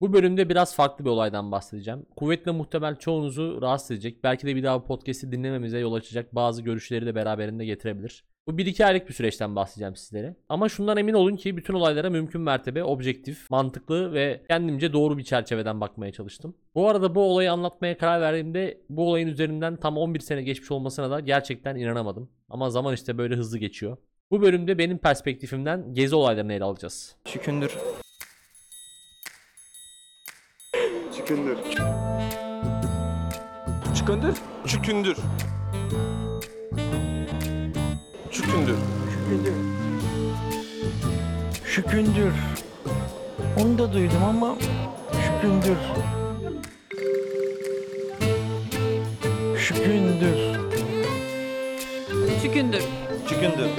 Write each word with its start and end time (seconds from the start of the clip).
Bu 0.00 0.12
bölümde 0.12 0.48
biraz 0.48 0.74
farklı 0.74 1.04
bir 1.04 1.10
olaydan 1.10 1.52
bahsedeceğim. 1.52 2.06
Kuvvetle 2.16 2.50
muhtemel 2.50 2.96
çoğunuzu 2.96 3.62
rahatsız 3.62 3.90
edecek. 3.90 4.24
Belki 4.24 4.46
de 4.46 4.56
bir 4.56 4.62
daha 4.62 4.80
bu 4.80 4.86
podcast'i 4.86 5.32
dinlememize 5.32 5.78
yol 5.78 5.92
açacak 5.92 6.34
bazı 6.34 6.62
görüşleri 6.62 7.06
de 7.06 7.14
beraberinde 7.14 7.64
getirebilir. 7.64 8.24
Bu 8.46 8.52
1-2 8.52 8.84
aylık 8.84 9.08
bir 9.08 9.14
süreçten 9.14 9.56
bahsedeceğim 9.56 9.96
sizlere. 9.96 10.36
Ama 10.48 10.68
şundan 10.68 10.96
emin 10.96 11.14
olun 11.14 11.36
ki 11.36 11.56
bütün 11.56 11.74
olaylara 11.74 12.10
mümkün 12.10 12.40
mertebe 12.40 12.84
objektif, 12.84 13.50
mantıklı 13.50 14.12
ve 14.12 14.42
kendimce 14.48 14.92
doğru 14.92 15.18
bir 15.18 15.24
çerçeveden 15.24 15.80
bakmaya 15.80 16.12
çalıştım. 16.12 16.54
Bu 16.74 16.88
arada 16.88 17.14
bu 17.14 17.20
olayı 17.20 17.52
anlatmaya 17.52 17.98
karar 17.98 18.20
verdiğimde 18.20 18.80
bu 18.88 19.08
olayın 19.08 19.28
üzerinden 19.28 19.76
tam 19.76 19.96
11 19.96 20.20
sene 20.20 20.42
geçmiş 20.42 20.70
olmasına 20.70 21.10
da 21.10 21.20
gerçekten 21.20 21.76
inanamadım. 21.76 22.30
Ama 22.48 22.70
zaman 22.70 22.94
işte 22.94 23.18
böyle 23.18 23.36
hızlı 23.36 23.58
geçiyor. 23.58 23.96
Bu 24.30 24.42
bölümde 24.42 24.78
benim 24.78 24.98
perspektifimden 24.98 25.94
gezi 25.94 26.14
olaylarını 26.14 26.52
ele 26.52 26.64
alacağız. 26.64 27.16
Şükündür. 27.24 27.76
Çıkındır. 31.30 31.58
Şükündür. 33.94 35.16
Çükündür. 38.30 38.76
Çükündür. 39.10 39.54
Şükündür. 41.64 42.32
Onu 43.60 43.78
da 43.78 43.92
duydum 43.92 44.24
ama 44.24 44.56
şükündür. 45.12 45.78
Şükündür. 49.58 50.38
Çükündür. 52.42 52.82
Çükündür. 53.28 53.70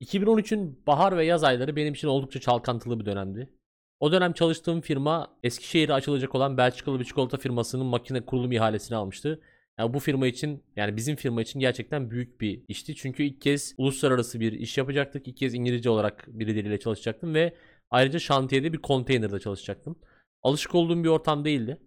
2013'ün 0.00 0.82
bahar 0.86 1.16
ve 1.16 1.24
yaz 1.24 1.44
ayları 1.44 1.76
benim 1.76 1.94
için 1.94 2.08
oldukça 2.08 2.40
çalkantılı 2.40 3.00
bir 3.00 3.06
dönemdi. 3.06 3.61
O 4.02 4.12
dönem 4.12 4.32
çalıştığım 4.32 4.80
firma 4.80 5.36
Eskişehir'e 5.42 5.92
açılacak 5.92 6.34
olan 6.34 6.56
Belçikalı 6.56 7.00
bir 7.00 7.04
çikolata 7.04 7.36
firmasının 7.36 7.86
makine 7.86 8.20
kurulum 8.20 8.52
ihalesini 8.52 8.96
almıştı. 8.96 9.40
Yani 9.78 9.94
bu 9.94 9.98
firma 9.98 10.26
için 10.26 10.64
yani 10.76 10.96
bizim 10.96 11.16
firma 11.16 11.42
için 11.42 11.60
gerçekten 11.60 12.10
büyük 12.10 12.40
bir 12.40 12.62
işti. 12.68 12.94
Çünkü 12.94 13.22
ilk 13.22 13.40
kez 13.40 13.74
uluslararası 13.78 14.40
bir 14.40 14.52
iş 14.52 14.78
yapacaktık. 14.78 15.28
İlk 15.28 15.36
kez 15.36 15.54
İngilizce 15.54 15.90
olarak 15.90 16.24
birileriyle 16.28 16.78
çalışacaktım 16.78 17.34
ve 17.34 17.54
ayrıca 17.90 18.18
şantiyede 18.18 18.72
bir 18.72 18.78
konteynerde 18.78 19.40
çalışacaktım. 19.40 19.98
Alışık 20.42 20.74
olduğum 20.74 21.04
bir 21.04 21.08
ortam 21.08 21.44
değildi. 21.44 21.78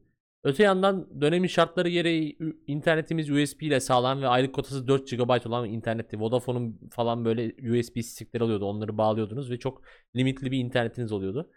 Öte 0.44 0.64
yandan 0.64 1.22
dönemin 1.22 1.48
şartları 1.48 1.90
gereği 1.90 2.38
internetimiz 2.68 3.32
USB 3.32 3.62
ile 3.62 3.80
sağlanan 3.80 4.22
ve 4.22 4.28
aylık 4.28 4.56
kotası 4.56 4.88
4 4.88 5.12
GB 5.12 5.48
olan 5.48 5.70
internetti. 5.70 6.20
Vodafone'un 6.20 6.90
falan 6.92 7.26
böyle 7.26 7.48
USB 7.48 8.02
stickleri 8.02 8.44
oluyordu. 8.44 8.66
Onları 8.66 8.98
bağlıyordunuz 8.98 9.52
ve 9.52 9.60
çok 9.60 9.82
limitli 10.16 10.52
bir 10.52 10.58
internetiniz 10.58 11.12
oluyordu. 11.12 11.52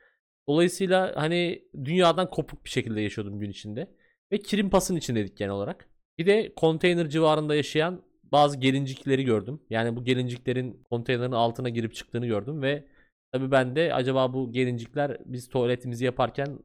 Dolayısıyla 0.49 1.13
hani 1.17 1.65
dünyadan 1.85 2.31
kopuk 2.31 2.65
bir 2.65 2.71
şekilde 2.71 3.01
yaşıyordum 3.01 3.41
gün 3.41 3.51
içinde. 3.51 3.95
Ve 4.33 4.39
kirim 4.39 4.71
pasın 4.71 4.97
içindeydik 4.97 5.37
genel 5.37 5.53
olarak. 5.53 5.89
Bir 6.19 6.27
de 6.27 6.55
konteyner 6.55 7.09
civarında 7.09 7.55
yaşayan 7.55 8.03
bazı 8.23 8.59
gelincikleri 8.59 9.25
gördüm. 9.25 9.61
Yani 9.71 9.97
bu 9.97 10.05
gelinciklerin 10.05 10.83
konteynerin 10.91 11.33
altına 11.33 11.69
girip 11.69 11.95
çıktığını 11.95 12.27
gördüm 12.27 12.63
ve 12.63 12.85
tabii 13.33 13.51
ben 13.51 13.77
de 13.77 13.95
acaba 13.95 14.35
bu 14.35 14.53
gelincikler 14.53 15.19
biz 15.25 15.49
tuvaletimizi 15.49 16.05
yaparken 16.05 16.59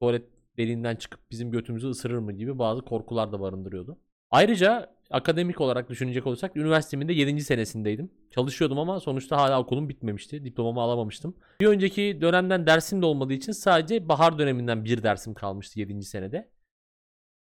tuvalet 0.00 0.24
deliğinden 0.56 0.96
çıkıp 0.96 1.20
bizim 1.30 1.50
götümüzü 1.50 1.88
ısırır 1.88 2.18
mı 2.18 2.32
gibi 2.32 2.58
bazı 2.58 2.82
korkular 2.82 3.32
da 3.32 3.40
barındırıyordu. 3.40 3.98
Ayrıca 4.30 4.97
akademik 5.10 5.60
olarak 5.60 5.90
düşünecek 5.90 6.26
olursak 6.26 6.56
üniversitemin 6.56 7.08
de 7.08 7.12
7. 7.12 7.40
senesindeydim. 7.40 8.10
Çalışıyordum 8.30 8.78
ama 8.78 9.00
sonuçta 9.00 9.36
hala 9.36 9.60
okulum 9.60 9.88
bitmemişti. 9.88 10.44
Diplomamı 10.44 10.80
alamamıştım. 10.80 11.36
Bir 11.60 11.66
önceki 11.66 12.18
dönemden 12.20 12.66
dersim 12.66 13.02
de 13.02 13.06
olmadığı 13.06 13.32
için 13.32 13.52
sadece 13.52 14.08
bahar 14.08 14.38
döneminden 14.38 14.84
bir 14.84 15.02
dersim 15.02 15.34
kalmıştı 15.34 15.80
7. 15.80 16.02
senede. 16.02 16.50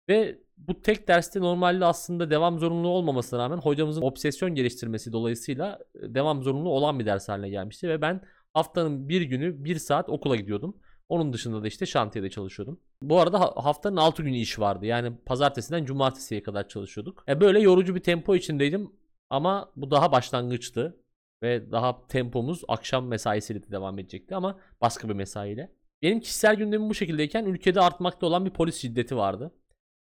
Ve 0.09 0.40
bu 0.58 0.81
tek 0.81 1.08
derste 1.08 1.40
normalde 1.40 1.86
aslında 1.86 2.30
devam 2.30 2.59
zorunluluğu 2.59 2.90
olmamasına 2.90 3.40
rağmen 3.40 3.58
hocamızın 3.58 4.02
obsesyon 4.02 4.56
geliştirmesi 4.56 5.14
dolayısıyla 5.14 5.80
e, 5.96 6.14
devam 6.14 6.44
zorunluluğu 6.44 6.69
olan 6.74 7.00
bir 7.00 7.06
ders 7.06 7.30
haline 7.30 7.50
gelmişti. 7.50 7.90
Ve 7.90 8.02
ben 8.02 8.22
haftanın 8.53 9.09
bir 9.09 9.22
günü 9.22 9.64
bir 9.64 9.75
saat 9.75 10.09
okula 10.09 10.35
gidiyordum. 10.35 10.78
Onun 11.09 11.34
dışında 11.34 11.64
da 11.64 11.68
işte 11.68 11.85
şantiyede 11.85 12.30
çalışıyordum. 12.30 12.80
Bu 13.01 13.19
arada 13.19 13.39
ha- 13.39 13.53
haftanın 13.66 13.97
6 13.97 14.23
günü 14.23 14.38
iş 14.38 14.59
vardı. 14.59 14.85
Yani 14.85 15.17
pazartesiden 15.25 15.85
cumartesiye 15.85 16.44
kadar 16.44 16.67
çalışıyorduk. 16.67 17.23
E 17.28 17.41
böyle 17.41 17.59
yorucu 17.59 17.95
bir 17.95 18.00
tempo 18.00 18.35
içindeydim. 18.35 18.91
Ama 19.29 19.72
bu 19.75 19.91
daha 19.91 20.12
başlangıçtı. 20.12 20.97
Ve 21.44 21.72
daha 21.72 22.07
tempomuz 22.07 22.61
akşam 22.67 23.07
mesaisiyle 23.07 23.63
de 23.63 23.72
devam 23.72 24.00
edecekti 24.00 24.35
ama 24.35 24.59
başka 24.81 25.09
bir 25.09 25.13
mesaiyle. 25.13 25.72
Benim 26.01 26.19
kişisel 26.19 26.56
gündemim 26.56 26.90
bu 26.90 26.94
şekildeyken 26.95 27.45
ülkede 27.45 27.81
artmakta 27.81 28.25
olan 28.28 28.45
bir 28.45 28.50
polis 28.51 28.75
şiddeti 28.75 29.17
vardı. 29.17 29.51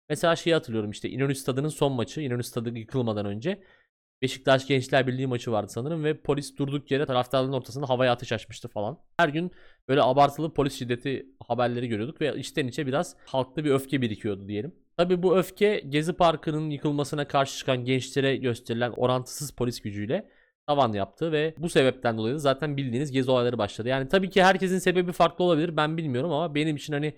Mesela 0.09 0.35
şeyi 0.35 0.53
hatırlıyorum 0.53 0.91
işte 0.91 1.09
İnönü 1.09 1.35
Stadı'nın 1.35 1.69
son 1.69 1.91
maçı. 1.93 2.21
İnönü 2.21 2.43
Stadı 2.43 2.77
yıkılmadan 2.79 3.25
önce. 3.25 3.63
Beşiktaş 4.21 4.67
Gençler 4.67 5.07
Birliği 5.07 5.27
maçı 5.27 5.51
vardı 5.51 5.71
sanırım 5.71 6.03
ve 6.03 6.21
polis 6.21 6.57
durduk 6.57 6.91
yere 6.91 7.05
taraftarların 7.05 7.53
ortasında 7.53 7.89
havaya 7.89 8.11
ateş 8.11 8.31
açmıştı 8.31 8.67
falan. 8.67 8.99
Her 9.17 9.29
gün 9.29 9.51
böyle 9.87 10.01
abartılı 10.01 10.53
polis 10.53 10.79
şiddeti 10.79 11.25
haberleri 11.47 11.87
görüyorduk 11.87 12.21
ve 12.21 12.35
içten 12.37 12.67
içe 12.67 12.87
biraz 12.87 13.15
halkta 13.25 13.63
bir 13.63 13.71
öfke 13.71 14.01
birikiyordu 14.01 14.47
diyelim. 14.47 14.75
Tabii 14.97 15.23
bu 15.23 15.37
öfke 15.37 15.83
Gezi 15.89 16.13
Parkı'nın 16.13 16.69
yıkılmasına 16.69 17.27
karşı 17.27 17.57
çıkan 17.57 17.85
gençlere 17.85 18.35
gösterilen 18.35 18.91
orantısız 18.91 19.51
polis 19.51 19.81
gücüyle 19.81 20.29
tavan 20.67 20.93
yaptı 20.93 21.31
ve 21.31 21.53
bu 21.57 21.69
sebepten 21.69 22.17
dolayı 22.17 22.39
zaten 22.39 22.77
bildiğiniz 22.77 23.11
gezi 23.11 23.31
olayları 23.31 23.57
başladı. 23.57 23.89
Yani 23.89 24.09
tabii 24.09 24.29
ki 24.29 24.43
herkesin 24.43 24.79
sebebi 24.79 25.11
farklı 25.11 25.43
olabilir 25.45 25.77
ben 25.77 25.97
bilmiyorum 25.97 26.31
ama 26.31 26.55
benim 26.55 26.75
için 26.75 26.93
hani 26.93 27.13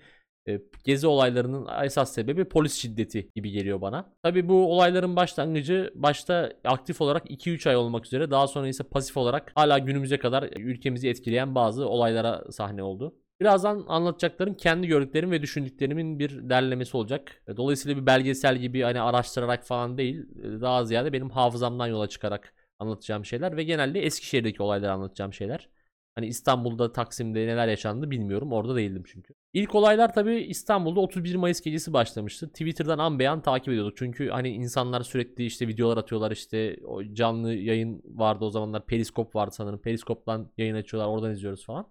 gezi 0.84 1.06
olaylarının 1.06 1.68
esas 1.84 2.12
sebebi 2.14 2.44
polis 2.44 2.74
şiddeti 2.74 3.28
gibi 3.34 3.50
geliyor 3.50 3.80
bana. 3.80 4.12
Tabii 4.22 4.48
bu 4.48 4.72
olayların 4.72 5.16
başlangıcı 5.16 5.92
başta 5.94 6.52
aktif 6.64 7.00
olarak 7.00 7.30
2-3 7.30 7.66
ay 7.66 7.76
olmak 7.76 8.06
üzere 8.06 8.30
daha 8.30 8.46
sonra 8.46 8.68
ise 8.68 8.84
pasif 8.84 9.16
olarak 9.16 9.52
hala 9.54 9.78
günümüze 9.78 10.18
kadar 10.18 10.42
ülkemizi 10.56 11.08
etkileyen 11.08 11.54
bazı 11.54 11.88
olaylara 11.88 12.44
sahne 12.52 12.82
oldu. 12.82 13.14
Birazdan 13.40 13.84
anlatacaklarım 13.88 14.54
kendi 14.54 14.86
gördüklerim 14.86 15.30
ve 15.30 15.42
düşündüklerimin 15.42 16.18
bir 16.18 16.48
derlemesi 16.50 16.96
olacak. 16.96 17.42
E, 17.48 17.56
Dolayısıyla 17.56 18.00
bir 18.00 18.06
belgesel 18.06 18.56
gibi 18.58 18.82
hani 18.82 19.00
araştırarak 19.00 19.64
falan 19.64 19.98
değil, 19.98 20.26
e, 20.42 20.60
daha 20.60 20.84
ziyade 20.84 21.12
benim 21.12 21.30
hafızamdan 21.30 21.86
yola 21.86 22.08
çıkarak 22.08 22.54
anlatacağım 22.78 23.24
şeyler 23.24 23.56
ve 23.56 23.64
genelde 23.64 24.00
Eskişehir'deki 24.00 24.62
olayları 24.62 24.92
anlatacağım 24.92 25.32
şeyler. 25.32 25.68
Hani 26.14 26.26
İstanbul'da 26.26 26.92
Taksim'de 26.92 27.46
neler 27.46 27.68
yaşandı 27.68 28.10
bilmiyorum. 28.10 28.52
Orada 28.52 28.76
değildim 28.76 29.02
çünkü. 29.06 29.34
İlk 29.52 29.74
olaylar 29.74 30.14
tabii 30.14 30.36
İstanbul'da 30.40 31.00
31 31.00 31.34
Mayıs 31.34 31.60
gecesi 31.60 31.92
başlamıştı. 31.92 32.48
Twitter'dan 32.48 32.98
an 32.98 33.18
beyan 33.18 33.42
takip 33.42 33.68
ediyorduk. 33.68 33.96
Çünkü 33.96 34.28
hani 34.28 34.48
insanlar 34.50 35.02
sürekli 35.02 35.44
işte 35.46 35.68
videolar 35.68 35.96
atıyorlar 35.96 36.30
işte 36.30 36.76
o 36.84 37.14
canlı 37.14 37.54
yayın 37.54 38.02
vardı 38.04 38.44
o 38.44 38.50
zamanlar. 38.50 38.86
Periskop 38.86 39.34
vardı 39.34 39.54
sanırım. 39.54 39.80
Periskop'tan 39.80 40.52
yayın 40.56 40.74
açıyorlar. 40.74 41.10
Oradan 41.12 41.32
izliyoruz 41.32 41.66
falan. 41.66 41.90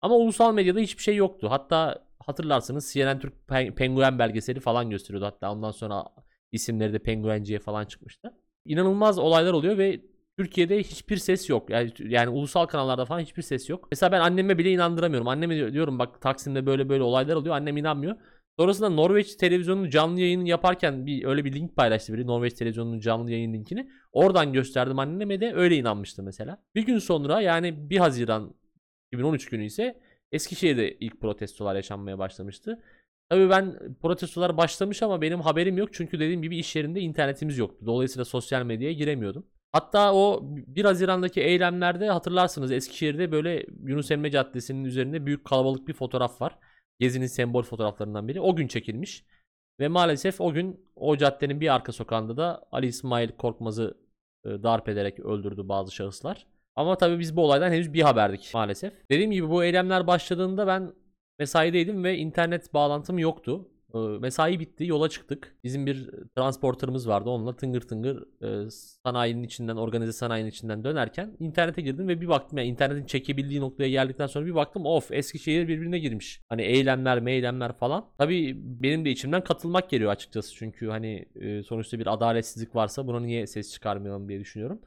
Ama 0.00 0.16
ulusal 0.16 0.54
medyada 0.54 0.80
hiçbir 0.80 1.02
şey 1.02 1.16
yoktu. 1.16 1.46
Hatta 1.50 2.06
hatırlarsınız 2.20 2.92
CNN 2.92 3.20
Türk 3.20 3.34
Pen- 3.48 3.74
Penguen 3.74 4.18
belgeseli 4.18 4.60
falan 4.60 4.90
gösteriyordu. 4.90 5.26
Hatta 5.26 5.52
ondan 5.52 5.70
sonra 5.70 6.04
isimleri 6.52 6.92
de 6.92 6.98
Penguenciye 6.98 7.58
falan 7.58 7.84
çıkmıştı. 7.84 8.34
İnanılmaz 8.64 9.18
olaylar 9.18 9.52
oluyor 9.52 9.78
ve 9.78 10.00
Türkiye'de 10.38 10.78
hiçbir 10.78 11.16
ses 11.16 11.48
yok. 11.50 11.70
Yani, 11.70 11.92
yani 11.98 12.28
ulusal 12.28 12.66
kanallarda 12.66 13.04
falan 13.04 13.20
hiçbir 13.20 13.42
ses 13.42 13.68
yok. 13.68 13.88
Mesela 13.90 14.12
ben 14.12 14.20
anneme 14.20 14.58
bile 14.58 14.70
inandıramıyorum. 14.72 15.28
Anneme 15.28 15.56
diyor- 15.56 15.72
diyorum 15.72 15.98
bak 15.98 16.20
Taksim'de 16.20 16.66
böyle 16.66 16.88
böyle 16.88 17.02
olaylar 17.02 17.36
oluyor. 17.36 17.54
Annem 17.54 17.76
inanmıyor. 17.76 18.16
Sonrasında 18.58 18.88
Norveç 18.88 19.34
televizyonunun 19.34 19.90
canlı 19.90 20.20
yayını 20.20 20.48
yaparken 20.48 21.06
bir 21.06 21.24
öyle 21.24 21.44
bir 21.44 21.52
link 21.52 21.76
paylaştı 21.76 22.12
biri. 22.12 22.26
Norveç 22.26 22.52
televizyonunun 22.52 23.00
canlı 23.00 23.30
yayın 23.30 23.52
linkini. 23.52 23.90
Oradan 24.12 24.52
gösterdim 24.52 24.98
anneme 24.98 25.40
de 25.40 25.52
öyle 25.54 25.76
inanmıştı 25.76 26.22
mesela. 26.22 26.62
Bir 26.74 26.86
gün 26.86 26.98
sonra 26.98 27.40
yani 27.40 27.90
1 27.90 27.98
Haziran 27.98 28.54
2013 29.12 29.48
günü 29.48 29.64
ise 29.64 30.00
Eskişehir'de 30.32 30.96
ilk 30.96 31.20
protestolar 31.20 31.74
yaşanmaya 31.76 32.18
başlamıştı. 32.18 32.82
Tabii 33.30 33.50
ben 33.50 33.78
protestolar 34.02 34.56
başlamış 34.56 35.02
ama 35.02 35.22
benim 35.22 35.40
haberim 35.40 35.78
yok. 35.78 35.88
Çünkü 35.92 36.20
dediğim 36.20 36.42
gibi 36.42 36.58
iş 36.58 36.76
yerinde 36.76 37.00
internetimiz 37.00 37.58
yoktu. 37.58 37.86
Dolayısıyla 37.86 38.24
sosyal 38.24 38.62
medyaya 38.62 38.92
giremiyordum. 38.92 39.46
Hatta 39.72 40.14
o 40.14 40.40
1 40.42 40.84
Haziran'daki 40.84 41.40
eylemlerde 41.40 42.08
hatırlarsınız 42.10 42.72
Eskişehir'de 42.72 43.32
böyle 43.32 43.66
Yunus 43.84 44.10
Emre 44.10 44.30
Caddesi'nin 44.30 44.84
üzerinde 44.84 45.26
büyük 45.26 45.44
kalabalık 45.44 45.88
bir 45.88 45.92
fotoğraf 45.92 46.40
var. 46.40 46.58
Gezi'nin 46.98 47.26
sembol 47.26 47.62
fotoğraflarından 47.62 48.28
biri. 48.28 48.40
O 48.40 48.56
gün 48.56 48.68
çekilmiş. 48.68 49.24
Ve 49.80 49.88
maalesef 49.88 50.40
o 50.40 50.52
gün 50.52 50.90
o 50.96 51.16
caddenin 51.16 51.60
bir 51.60 51.74
arka 51.74 51.92
sokağında 51.92 52.36
da 52.36 52.68
Ali 52.72 52.86
İsmail 52.86 53.28
Korkmaz'ı 53.32 53.98
e, 54.44 54.48
darp 54.48 54.88
ederek 54.88 55.20
öldürdü 55.20 55.68
bazı 55.68 55.94
şahıslar. 55.94 56.46
Ama 56.76 56.98
tabii 56.98 57.18
biz 57.18 57.36
bu 57.36 57.44
olaydan 57.44 57.72
henüz 57.72 57.92
bir 57.92 58.02
haberdik 58.02 58.50
maalesef. 58.54 58.92
Dediğim 59.10 59.30
gibi 59.30 59.50
bu 59.50 59.64
eylemler 59.64 60.06
başladığında 60.06 60.66
ben 60.66 60.92
mesaideydim 61.38 62.04
ve 62.04 62.16
internet 62.16 62.74
bağlantım 62.74 63.18
yoktu. 63.18 63.68
Mesai 63.94 64.60
bitti 64.60 64.86
yola 64.86 65.08
çıktık. 65.08 65.56
Bizim 65.64 65.86
bir 65.86 66.10
transporterımız 66.36 67.08
vardı 67.08 67.30
onunla 67.30 67.56
tıngır 67.56 67.80
tıngır 67.80 68.24
sanayinin 68.70 69.42
içinden 69.42 69.76
organize 69.76 70.12
sanayinin 70.12 70.50
içinden 70.50 70.84
dönerken 70.84 71.36
internete 71.38 71.82
girdim 71.82 72.08
ve 72.08 72.20
bir 72.20 72.28
baktım 72.28 72.58
yani 72.58 72.68
internetin 72.68 73.06
çekebildiği 73.06 73.60
noktaya 73.60 73.88
geldikten 73.88 74.26
sonra 74.26 74.46
bir 74.46 74.54
baktım 74.54 74.86
of 74.86 75.12
Eskişehir 75.12 75.68
birbirine 75.68 75.98
girmiş. 75.98 76.40
Hani 76.48 76.62
eylemler 76.62 77.20
meylemler 77.20 77.72
falan. 77.72 78.04
Tabii 78.18 78.54
benim 78.56 79.04
de 79.04 79.10
içimden 79.10 79.44
katılmak 79.44 79.90
geliyor 79.90 80.10
açıkçası 80.10 80.54
çünkü 80.54 80.88
hani 80.88 81.28
sonuçta 81.66 81.98
bir 81.98 82.14
adaletsizlik 82.14 82.74
varsa 82.74 83.06
buna 83.06 83.20
niye 83.20 83.46
ses 83.46 83.72
çıkarmayalım 83.72 84.28
diye 84.28 84.40
düşünüyorum. 84.40 84.80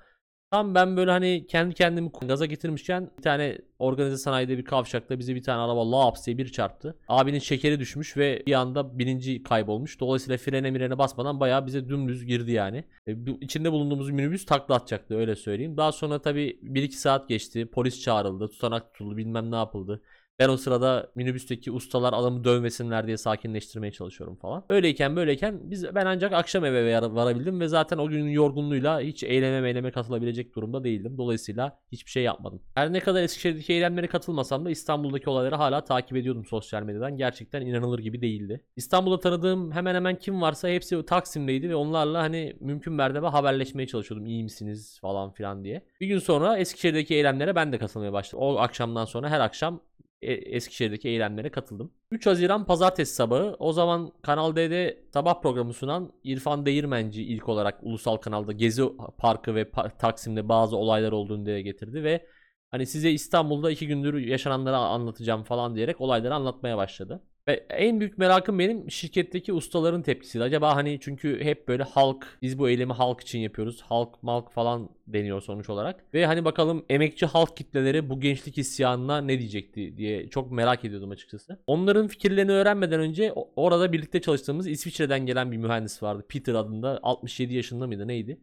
Tam 0.52 0.76
ben 0.76 0.98
böyle 0.98 1.12
hani 1.12 1.48
kendi 1.48 1.74
kendimi 1.76 2.12
gaza 2.28 2.46
getirmişken 2.46 3.12
bir 3.18 3.24
tane 3.24 3.58
organize 3.80 4.18
sanayide 4.18 4.58
bir 4.58 4.66
kavşakta 4.66 5.20
bize 5.20 5.36
bir 5.36 5.44
tane 5.44 5.62
araba 5.62 5.92
laps 5.92 6.26
diye 6.26 6.38
bir 6.38 6.52
çarptı. 6.52 6.98
Abinin 7.08 7.40
şekeri 7.40 7.80
düşmüş 7.80 8.18
ve 8.18 8.44
bir 8.48 8.54
anda 8.54 9.00
bilinci 9.00 9.44
kaybolmuş. 9.44 10.00
Dolayısıyla 10.00 10.38
frene 10.38 10.72
mirene 10.72 10.98
basmadan 10.98 11.40
bayağı 11.40 11.66
bize 11.66 11.90
dümdüz 11.90 12.26
girdi 12.26 12.52
yani. 12.52 12.84
E, 13.08 13.28
bu- 13.28 13.38
içinde 13.42 13.72
bulunduğumuz 13.72 14.10
minibüs 14.10 14.46
takla 14.46 14.76
atacaktı 14.76 15.16
öyle 15.18 15.36
söyleyeyim. 15.36 15.78
Daha 15.78 15.92
sonra 15.92 16.22
tabii 16.22 16.60
1-2 16.64 16.98
saat 16.98 17.30
geçti. 17.30 17.70
Polis 17.74 18.02
çağrıldı. 18.02 18.48
Tutanak 18.50 18.94
tutuldu. 18.94 19.18
Bilmem 19.18 19.52
ne 19.52 19.56
yapıldı. 19.56 20.02
Ben 20.42 20.50
o 20.50 20.58
sırada 20.58 21.12
minibüsteki 21.16 21.72
ustalar 21.72 22.14
adamı 22.14 22.44
dövmesinler 22.44 23.08
diye 23.08 23.18
sakinleştirmeye 23.18 23.92
çalışıyorum 23.92 24.36
falan. 24.36 24.64
Öyleyken 24.70 25.16
böyleyken 25.16 25.60
biz 25.64 25.96
ben 25.96 26.06
ancak 26.06 26.34
akşam 26.34 26.66
eve 26.66 26.96
var- 26.96 27.12
varabildim 27.12 27.60
ve 27.60 27.68
zaten 27.68 27.98
o 27.98 28.08
günün 28.08 28.30
yorgunluğuyla 28.30 29.00
hiç 29.02 29.24
eyleme 29.24 29.62
meyleme 29.62 29.92
katılabilecek 29.92 30.56
durumda 30.56 30.84
değildim. 30.84 31.18
Dolayısıyla 31.18 31.80
hiçbir 31.92 32.12
şey 32.12 32.24
yapmadım. 32.24 32.62
Her 32.76 32.94
ne 32.94 33.00
kadar 33.00 33.24
Eskişehir'deki 33.24 33.74
eylemlere 33.74 34.08
katılmasam 34.08 34.66
da 34.66 34.70
İstanbul'daki 34.70 35.30
olayları 35.30 35.56
hala 35.56 35.84
takip 35.84 36.18
ediyordum 36.18 36.46
sosyal 36.46 36.84
medyadan. 36.84 37.18
Gerçekten 37.18 37.62
inanılır 37.62 38.00
gibi 38.00 38.22
değildi. 38.22 38.64
İstanbul'da 38.76 39.20
tanıdığım 39.20 39.72
hemen 39.72 39.96
hemen 39.96 40.16
kim 40.20 40.42
varsa 40.42 40.70
hepsi 40.70 41.06
Taksim'deydi 41.06 41.70
ve 41.70 41.76
onlarla 41.76 42.22
hani 42.22 42.58
mümkün 42.60 42.94
mertebe 42.94 43.28
haberleşmeye 43.28 43.88
çalışıyordum. 43.88 44.28
İyi 44.28 44.44
misiniz 44.44 45.00
falan 45.02 45.32
filan 45.32 45.64
diye. 45.64 45.86
Bir 46.02 46.08
gün 46.08 46.20
sonra 46.20 46.58
Eskişehir'deki 46.58 47.16
eylemlere 47.16 47.56
ben 47.56 47.74
de 47.74 47.78
katılmaya 47.78 48.14
başladım. 48.14 48.40
O 48.46 48.58
akşamdan 48.58 49.06
sonra 49.06 49.30
her 49.30 49.40
akşam 49.40 49.82
Eskişehir'deki 50.22 51.10
eylemlere 51.10 51.52
katıldım. 51.52 51.92
3 52.12 52.26
Haziran 52.26 52.66
pazartesi 52.66 53.16
sabahı 53.16 53.56
o 53.60 53.74
zaman 53.74 54.12
Kanal 54.22 54.56
D'de 54.56 55.04
sabah 55.14 55.42
programı 55.42 55.74
sunan 55.74 56.14
İrfan 56.24 56.66
Değirmenci 56.66 57.24
ilk 57.24 57.50
olarak 57.50 57.80
ulusal 57.84 58.18
kanalda 58.18 58.52
Gezi 58.52 58.84
Parkı 59.18 59.56
ve 59.56 59.72
Taksim'de 60.00 60.50
bazı 60.50 60.78
olaylar 60.78 61.12
olduğunu 61.12 61.46
dile 61.46 61.62
getirdi 61.62 62.04
ve 62.04 62.28
hani 62.72 62.86
size 62.86 63.12
İstanbul'da 63.12 63.72
iki 63.72 63.88
gündür 63.88 64.18
yaşananları 64.18 64.78
anlatacağım 64.78 65.44
falan 65.44 65.76
diyerek 65.76 66.02
olayları 66.02 66.36
anlatmaya 66.36 66.78
başladı. 66.78 67.24
Ve 67.48 67.66
en 67.70 68.00
büyük 68.00 68.18
merakım 68.18 68.60
benim 68.60 68.92
şirketteki 68.92 69.54
ustaların 69.54 70.02
tepkisiydi. 70.02 70.44
Acaba 70.44 70.76
hani 70.76 71.00
çünkü 71.02 71.44
hep 71.44 71.68
böyle 71.68 71.84
halk, 71.84 72.38
biz 72.42 72.60
bu 72.60 72.70
eylemi 72.70 72.94
halk 72.94 73.22
için 73.22 73.40
yapıyoruz. 73.40 73.82
Halk 73.82 74.24
malk 74.24 74.52
falan 74.52 74.90
deniyor 75.08 75.42
sonuç 75.42 75.70
olarak. 75.70 76.14
Ve 76.14 76.26
hani 76.26 76.46
bakalım 76.46 76.86
emekçi 76.90 77.26
halk 77.26 77.58
kitleleri 77.58 78.10
bu 78.10 78.20
gençlik 78.20 78.58
isyanına 78.58 79.22
ne 79.22 79.40
diyecekti 79.40 79.98
diye 79.98 80.28
çok 80.30 80.52
merak 80.52 80.86
ediyordum 80.86 81.12
açıkçası. 81.12 81.60
Onların 81.68 82.08
fikirlerini 82.08 82.52
öğrenmeden 82.52 83.00
önce 83.00 83.34
orada 83.56 83.94
birlikte 83.94 84.22
çalıştığımız 84.22 84.68
İsviçre'den 84.68 85.26
gelen 85.26 85.52
bir 85.52 85.58
mühendis 85.58 86.04
vardı. 86.04 86.26
Peter 86.30 86.54
adında 86.56 87.00
67 87.04 87.56
yaşında 87.56 87.88
mıydı 87.88 88.08
neydi? 88.08 88.42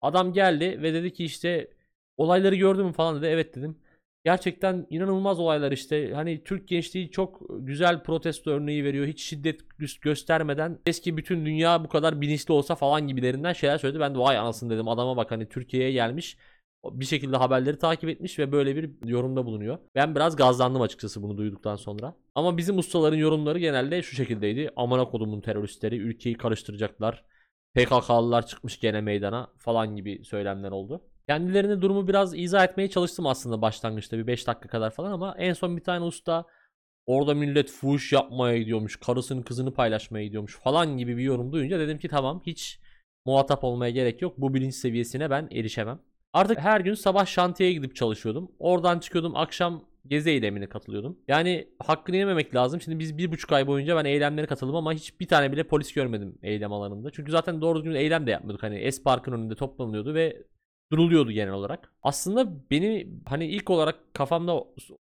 Adam 0.00 0.32
geldi 0.32 0.82
ve 0.82 0.94
dedi 0.94 1.12
ki 1.12 1.24
işte 1.24 1.70
olayları 2.16 2.54
gördün 2.54 2.86
mü 2.86 2.92
falan 2.92 3.16
dedi. 3.16 3.26
Evet 3.26 3.56
dedim. 3.56 3.78
Gerçekten 4.26 4.86
inanılmaz 4.90 5.40
olaylar 5.40 5.72
işte. 5.72 6.12
Hani 6.14 6.44
Türk 6.44 6.68
gençliği 6.68 7.10
çok 7.10 7.40
güzel 7.50 8.02
protesto 8.02 8.50
örneği 8.50 8.84
veriyor. 8.84 9.06
Hiç 9.06 9.22
şiddet 9.22 9.60
gö- 9.80 10.00
göstermeden 10.00 10.78
eski 10.86 11.16
bütün 11.16 11.46
dünya 11.46 11.84
bu 11.84 11.88
kadar 11.88 12.20
bilinçli 12.20 12.52
olsa 12.52 12.74
falan 12.74 13.08
gibilerinden 13.08 13.52
şeyler 13.52 13.78
söyledi. 13.78 14.00
Ben 14.00 14.14
de 14.14 14.18
vay 14.18 14.38
anasını 14.38 14.70
dedim. 14.70 14.88
Adama 14.88 15.16
bak 15.16 15.30
hani 15.30 15.48
Türkiye'ye 15.48 15.92
gelmiş. 15.92 16.38
Bir 16.84 17.04
şekilde 17.04 17.36
haberleri 17.36 17.78
takip 17.78 18.08
etmiş 18.08 18.38
ve 18.38 18.52
böyle 18.52 18.76
bir 18.76 19.08
yorumda 19.08 19.46
bulunuyor. 19.46 19.78
Ben 19.94 20.14
biraz 20.14 20.36
gazlandım 20.36 20.82
açıkçası 20.82 21.22
bunu 21.22 21.38
duyduktan 21.38 21.76
sonra. 21.76 22.14
Ama 22.34 22.56
bizim 22.56 22.78
ustaların 22.78 23.16
yorumları 23.16 23.58
genelde 23.58 24.02
şu 24.02 24.16
şekildeydi. 24.16 24.70
Amına 24.76 25.04
kodumun 25.04 25.40
teröristleri 25.40 25.96
ülkeyi 25.96 26.36
karıştıracaklar. 26.36 27.24
PKK'lılar 27.74 28.46
çıkmış 28.46 28.80
gene 28.80 29.00
meydana 29.00 29.52
falan 29.58 29.96
gibi 29.96 30.24
söylemler 30.24 30.70
oldu. 30.70 31.02
Kendilerine 31.28 31.82
durumu 31.82 32.08
biraz 32.08 32.38
izah 32.38 32.64
etmeye 32.64 32.90
çalıştım 32.90 33.26
aslında 33.26 33.62
başlangıçta 33.62 34.18
bir 34.18 34.26
5 34.26 34.46
dakika 34.46 34.68
kadar 34.68 34.90
falan 34.90 35.12
ama 35.12 35.34
en 35.38 35.52
son 35.52 35.76
bir 35.76 35.82
tane 35.82 36.04
usta 36.04 36.44
orada 37.06 37.34
millet 37.34 37.70
fuhuş 37.70 38.12
yapmaya 38.12 38.58
gidiyormuş, 38.58 38.96
karısını 38.96 39.44
kızını 39.44 39.74
paylaşmaya 39.74 40.24
gidiyormuş 40.24 40.58
falan 40.58 40.98
gibi 40.98 41.16
bir 41.16 41.22
yorum 41.22 41.52
duyunca 41.52 41.78
dedim 41.78 41.98
ki 41.98 42.08
tamam 42.08 42.42
hiç 42.46 42.80
muhatap 43.24 43.64
olmaya 43.64 43.90
gerek 43.90 44.22
yok. 44.22 44.34
Bu 44.38 44.54
bilinç 44.54 44.74
seviyesine 44.74 45.30
ben 45.30 45.48
erişemem. 45.52 46.00
Artık 46.32 46.58
her 46.58 46.80
gün 46.80 46.94
sabah 46.94 47.26
şantiyeye 47.26 47.74
gidip 47.74 47.96
çalışıyordum. 47.96 48.52
Oradan 48.58 48.98
çıkıyordum 48.98 49.36
akşam 49.36 49.84
gezi 50.06 50.30
eylemine 50.30 50.68
katılıyordum. 50.68 51.18
Yani 51.28 51.68
hakkını 51.78 52.16
yememek 52.16 52.54
lazım. 52.54 52.80
Şimdi 52.80 52.98
biz 52.98 53.18
bir 53.18 53.32
buçuk 53.32 53.52
ay 53.52 53.66
boyunca 53.66 53.96
ben 53.96 54.04
eylemlere 54.04 54.46
katıldım 54.46 54.76
ama 54.76 54.92
hiç 54.92 55.20
bir 55.20 55.28
tane 55.28 55.52
bile 55.52 55.64
polis 55.64 55.92
görmedim 55.92 56.38
eylem 56.42 56.72
alanında. 56.72 57.10
Çünkü 57.10 57.32
zaten 57.32 57.60
doğru 57.60 57.78
düzgün 57.78 57.94
eylem 57.94 58.26
de 58.26 58.30
yapmıyorduk. 58.30 58.62
Hani 58.62 58.92
S 58.92 59.02
Park'ın 59.02 59.32
önünde 59.32 59.54
toplanılıyordu 59.54 60.14
ve 60.14 60.42
duruluyordu 60.92 61.32
genel 61.32 61.52
olarak. 61.52 61.92
Aslında 62.02 62.70
beni 62.70 63.08
hani 63.26 63.46
ilk 63.46 63.70
olarak 63.70 64.14
kafamda 64.14 64.64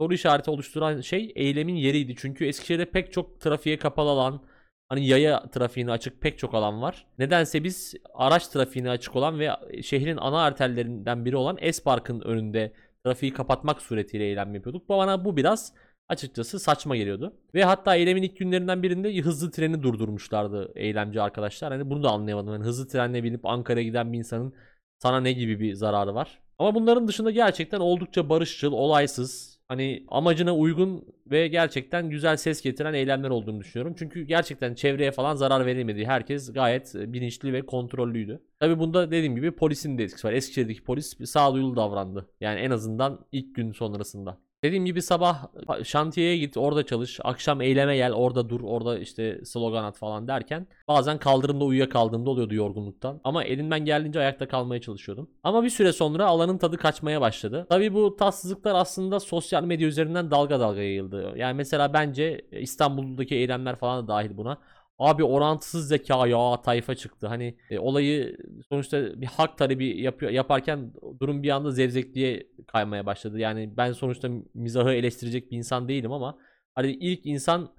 soru 0.02 0.14
işareti 0.14 0.52
oluşturan 0.52 1.02
şey 1.02 1.32
eylemin 1.36 1.76
yeriydi. 1.76 2.16
Çünkü 2.18 2.46
Eskişehir'de 2.46 2.86
pek 2.86 3.14
çok 3.14 3.42
trafiğe 3.42 3.78
kapalı 3.78 4.10
alan, 4.10 4.42
hani 4.90 5.08
yaya 5.08 5.50
trafiğine 5.50 5.92
açık 5.92 6.22
pek 6.22 6.38
çok 6.38 6.54
alan 6.54 6.82
var. 6.82 7.06
Nedense 7.20 7.64
biz 7.64 7.94
araç 8.14 8.48
trafiğine 8.48 8.90
açık 8.90 9.16
olan 9.16 9.40
ve 9.40 9.50
şehrin 9.84 10.18
ana 10.18 10.44
arterlerinden 10.44 11.26
biri 11.26 11.36
olan 11.36 11.58
S 11.72 11.84
Park'ın 11.84 12.22
önünde 12.22 12.74
trafiği 13.06 13.34
kapatmak 13.34 13.82
suretiyle 13.82 14.26
eylem 14.26 14.56
yapıyorduk. 14.56 14.90
Bu 14.90 14.98
bana 14.98 15.26
bu 15.26 15.38
biraz 15.38 15.74
açıkçası 16.10 16.60
saçma 16.60 16.96
geliyordu. 16.96 17.34
Ve 17.56 17.64
hatta 17.64 17.96
eylemin 17.96 18.22
ilk 18.24 18.38
günlerinden 18.38 18.84
birinde 18.84 19.22
hızlı 19.22 19.52
treni 19.52 19.84
durdurmuşlardı 19.84 20.72
eylemci 20.76 21.22
arkadaşlar. 21.22 21.72
Hani 21.72 21.90
bunu 21.90 22.04
da 22.04 22.10
anlayamadım. 22.10 22.54
Yani 22.54 22.64
hızlı 22.64 22.88
trenle 22.88 23.24
binip 23.24 23.46
Ankara'ya 23.46 23.84
giden 23.84 24.14
bir 24.14 24.18
insanın 24.18 24.54
sana 25.02 25.20
ne 25.20 25.32
gibi 25.34 25.60
bir 25.60 25.74
zararı 25.74 26.16
var? 26.16 26.40
Ama 26.60 26.76
bunların 26.76 27.08
dışında 27.08 27.32
gerçekten 27.32 27.80
oldukça 27.80 28.30
barışçıl, 28.30 28.72
olaysız, 28.72 29.60
hani 29.68 30.06
amacına 30.08 30.56
uygun 30.56 31.06
ve 31.28 31.48
gerçekten 31.48 32.10
güzel 32.10 32.38
ses 32.38 32.62
getiren 32.62 32.94
eylemler 32.94 33.30
olduğunu 33.30 33.60
düşünüyorum. 33.60 33.96
Çünkü 34.00 34.22
gerçekten 34.22 34.74
çevreye 34.76 35.12
falan 35.12 35.36
zarar 35.36 35.66
verilmedi. 35.66 36.06
Herkes 36.06 36.54
gayet 36.54 36.94
bilinçli 36.96 37.54
ve 37.54 37.66
kontrollüydü. 37.66 38.42
Tabi 38.60 38.80
bunda 38.80 39.12
dediğim 39.12 39.36
gibi 39.36 39.52
polisin 39.52 39.98
de 39.98 40.04
etkisi 40.04 40.28
var. 40.28 40.34
Eskişehir'deki 40.34 40.84
polis 40.84 41.18
sağduyulu 41.26 41.76
davrandı. 41.76 42.30
Yani 42.42 42.60
en 42.60 42.72
azından 42.72 43.26
ilk 43.32 43.56
gün 43.56 43.72
sonrasında. 43.72 44.38
Dediğim 44.64 44.86
gibi 44.86 45.02
sabah 45.02 45.48
şantiyeye 45.84 46.38
git 46.38 46.58
orada 46.58 46.86
çalış. 46.86 47.20
Akşam 47.24 47.62
eyleme 47.62 47.96
gel 47.98 48.14
orada 48.14 48.50
dur 48.50 48.62
orada 48.64 49.00
işte 49.00 49.46
slogan 49.46 49.84
at 49.84 49.98
falan 49.98 50.28
derken 50.28 50.68
bazen 50.88 51.18
kaldırımda 51.18 51.66
uyuyakaldığımda 51.66 52.30
oluyordu 52.30 52.56
yorgunluktan. 52.56 53.22
Ama 53.24 53.44
elimden 53.44 53.86
geldiğince 53.86 54.20
ayakta 54.20 54.48
kalmaya 54.48 54.82
çalışıyordum. 54.82 55.30
Ama 55.44 55.64
bir 55.64 55.70
süre 55.70 55.94
sonra 55.94 56.26
alanın 56.26 56.58
tadı 56.58 56.78
kaçmaya 56.78 57.22
başladı. 57.22 57.66
Tabi 57.70 57.94
bu 57.94 58.16
tatsızlıklar 58.16 58.76
aslında 58.76 59.20
sosyal 59.20 59.64
medya 59.64 59.88
üzerinden 59.88 60.32
dalga 60.32 60.60
dalga 60.60 60.82
yayıldı. 60.82 61.34
Yani 61.38 61.54
mesela 61.54 61.94
bence 61.94 62.42
İstanbul'daki 62.52 63.36
eylemler 63.36 63.76
falan 63.76 64.04
da 64.04 64.08
dahil 64.08 64.38
buna. 64.38 64.58
Abi 65.00 65.24
orantısız 65.24 65.88
zeka 65.88 66.28
ya 66.28 66.62
tayfa 66.62 66.96
çıktı. 66.96 67.28
Hani 67.28 67.58
e, 67.70 67.80
olayı 67.80 68.38
sonuçta 68.70 69.22
bir 69.22 69.26
hak 69.26 69.58
talebi 69.58 70.02
yapıyor, 70.02 70.32
yaparken 70.32 70.94
durum 71.20 71.44
bir 71.44 71.50
anda 71.50 71.72
zevzekliğe 71.72 72.48
kaymaya 72.68 73.06
başladı. 73.06 73.40
Yani 73.40 73.78
ben 73.78 73.92
sonuçta 73.92 74.30
mizahı 74.54 74.94
eleştirecek 74.94 75.52
bir 75.52 75.58
insan 75.58 75.88
değilim 75.88 76.12
ama 76.12 76.38
hani 76.76 76.92
ilk 76.92 77.26
insan 77.26 77.70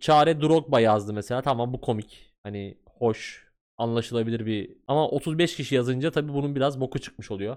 Çare 0.00 0.40
Drogba 0.40 0.80
yazdı 0.80 1.12
mesela. 1.12 1.42
Tamam 1.42 1.72
bu 1.72 1.80
komik. 1.80 2.34
Hani 2.42 2.78
hoş, 2.86 3.48
anlaşılabilir 3.78 4.46
bir 4.46 4.76
ama 4.88 5.08
35 5.08 5.56
kişi 5.56 5.74
yazınca 5.74 6.10
tabii 6.10 6.32
bunun 6.32 6.56
biraz 6.56 6.80
boku 6.80 6.98
çıkmış 6.98 7.30
oluyor. 7.30 7.56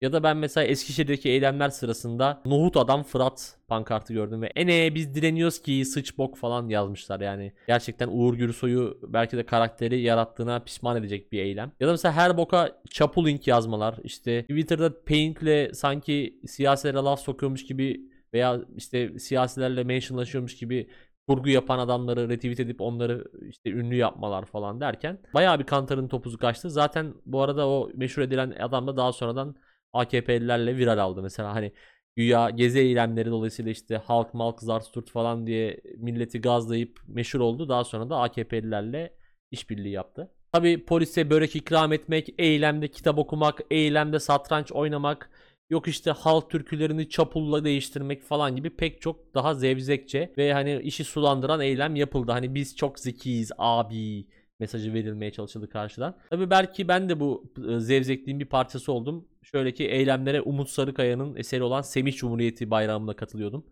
Ya 0.00 0.12
da 0.12 0.22
ben 0.22 0.36
mesela 0.36 0.64
Eskişehir'deki 0.64 1.28
eylemler 1.28 1.68
sırasında 1.68 2.42
Nohut 2.44 2.76
Adam 2.76 3.02
Fırat 3.02 3.56
pankartı 3.68 4.12
gördüm 4.12 4.42
ve 4.42 4.46
ene 4.46 4.94
biz 4.94 5.14
direniyoruz 5.14 5.62
ki 5.62 5.84
sıç 5.84 6.18
bok 6.18 6.36
falan 6.36 6.68
yazmışlar 6.68 7.20
yani. 7.20 7.52
Gerçekten 7.66 8.08
Uğur 8.08 8.34
Gürsoy'u 8.34 8.98
belki 9.02 9.36
de 9.36 9.46
karakteri 9.46 10.00
yarattığına 10.00 10.60
pişman 10.60 10.96
edecek 10.96 11.32
bir 11.32 11.38
eylem. 11.42 11.72
Ya 11.80 11.88
da 11.88 11.92
mesela 11.92 12.14
her 12.14 12.36
boka 12.36 12.82
çapulink 12.90 13.46
yazmalar 13.46 13.98
işte 14.04 14.42
Twitter'da 14.42 15.04
Paint'le 15.04 15.74
sanki 15.74 16.40
siyasilere 16.46 16.96
laf 16.96 17.20
sokuyormuş 17.20 17.66
gibi 17.66 18.00
veya 18.34 18.60
işte 18.76 19.18
siyasilerle 19.18 19.84
mentionlaşıyormuş 19.84 20.56
gibi 20.56 20.90
kurgu 21.28 21.48
yapan 21.48 21.78
adamları 21.78 22.28
retweet 22.28 22.60
edip 22.60 22.80
onları 22.80 23.24
işte 23.48 23.70
ünlü 23.70 23.94
yapmalar 23.94 24.44
falan 24.44 24.80
derken 24.80 25.18
bayağı 25.34 25.58
bir 25.58 25.64
kantarın 25.64 26.08
topuzu 26.08 26.38
kaçtı. 26.38 26.70
Zaten 26.70 27.14
bu 27.26 27.42
arada 27.42 27.68
o 27.68 27.90
meşhur 27.94 28.22
edilen 28.22 28.50
adam 28.50 28.86
da 28.86 28.96
daha 28.96 29.12
sonradan 29.12 29.56
AKP'lilerle 29.92 30.76
viral 30.76 30.98
aldı. 30.98 31.22
Mesela 31.22 31.54
hani 31.54 31.72
Güya 32.18 32.50
gezi 32.50 32.78
eylemleri 32.78 33.30
dolayısıyla 33.30 33.70
işte 33.70 33.96
halk 33.96 34.34
malk 34.34 34.62
zarsturt 34.62 35.10
falan 35.10 35.46
diye 35.46 35.80
milleti 35.96 36.40
gazlayıp 36.40 37.00
meşhur 37.06 37.40
oldu. 37.40 37.68
Daha 37.68 37.84
sonra 37.84 38.10
da 38.10 38.16
AKP'lilerle 38.16 39.12
işbirliği 39.50 39.92
yaptı. 39.92 40.30
Tabi 40.52 40.84
polise 40.84 41.30
börek 41.30 41.56
ikram 41.56 41.92
etmek, 41.92 42.34
eylemde 42.38 42.88
kitap 42.88 43.18
okumak, 43.18 43.60
eylemde 43.70 44.18
satranç 44.18 44.72
oynamak, 44.72 45.30
yok 45.70 45.88
işte 45.88 46.10
halk 46.10 46.50
türkülerini 46.50 47.08
çapulla 47.08 47.64
değiştirmek 47.64 48.22
falan 48.22 48.56
gibi 48.56 48.76
pek 48.76 49.00
çok 49.00 49.34
daha 49.34 49.54
zevzekçe 49.54 50.32
ve 50.38 50.52
hani 50.52 50.80
işi 50.82 51.04
sulandıran 51.04 51.60
eylem 51.60 51.96
yapıldı. 51.96 52.32
Hani 52.32 52.54
biz 52.54 52.76
çok 52.76 52.98
zekiyiz 52.98 53.52
abi 53.58 54.26
mesajı 54.60 54.94
verilmeye 54.94 55.32
çalışıldı 55.32 55.68
karşıdan. 55.68 56.16
Tabi 56.30 56.50
belki 56.50 56.88
ben 56.88 57.08
de 57.08 57.20
bu 57.20 57.52
e, 57.68 57.80
zevzekliğin 57.80 58.40
bir 58.40 58.44
parçası 58.44 58.92
oldum. 58.92 59.28
Şöyle 59.42 59.74
ki 59.74 59.88
eylemlere 59.88 60.40
Umut 60.40 60.68
Sarıkaya'nın 60.68 61.36
eseri 61.36 61.62
olan 61.62 61.82
Semih 61.82 62.16
Cumhuriyeti 62.16 62.70
bayrağımla 62.70 63.16
katılıyordum. 63.16 63.64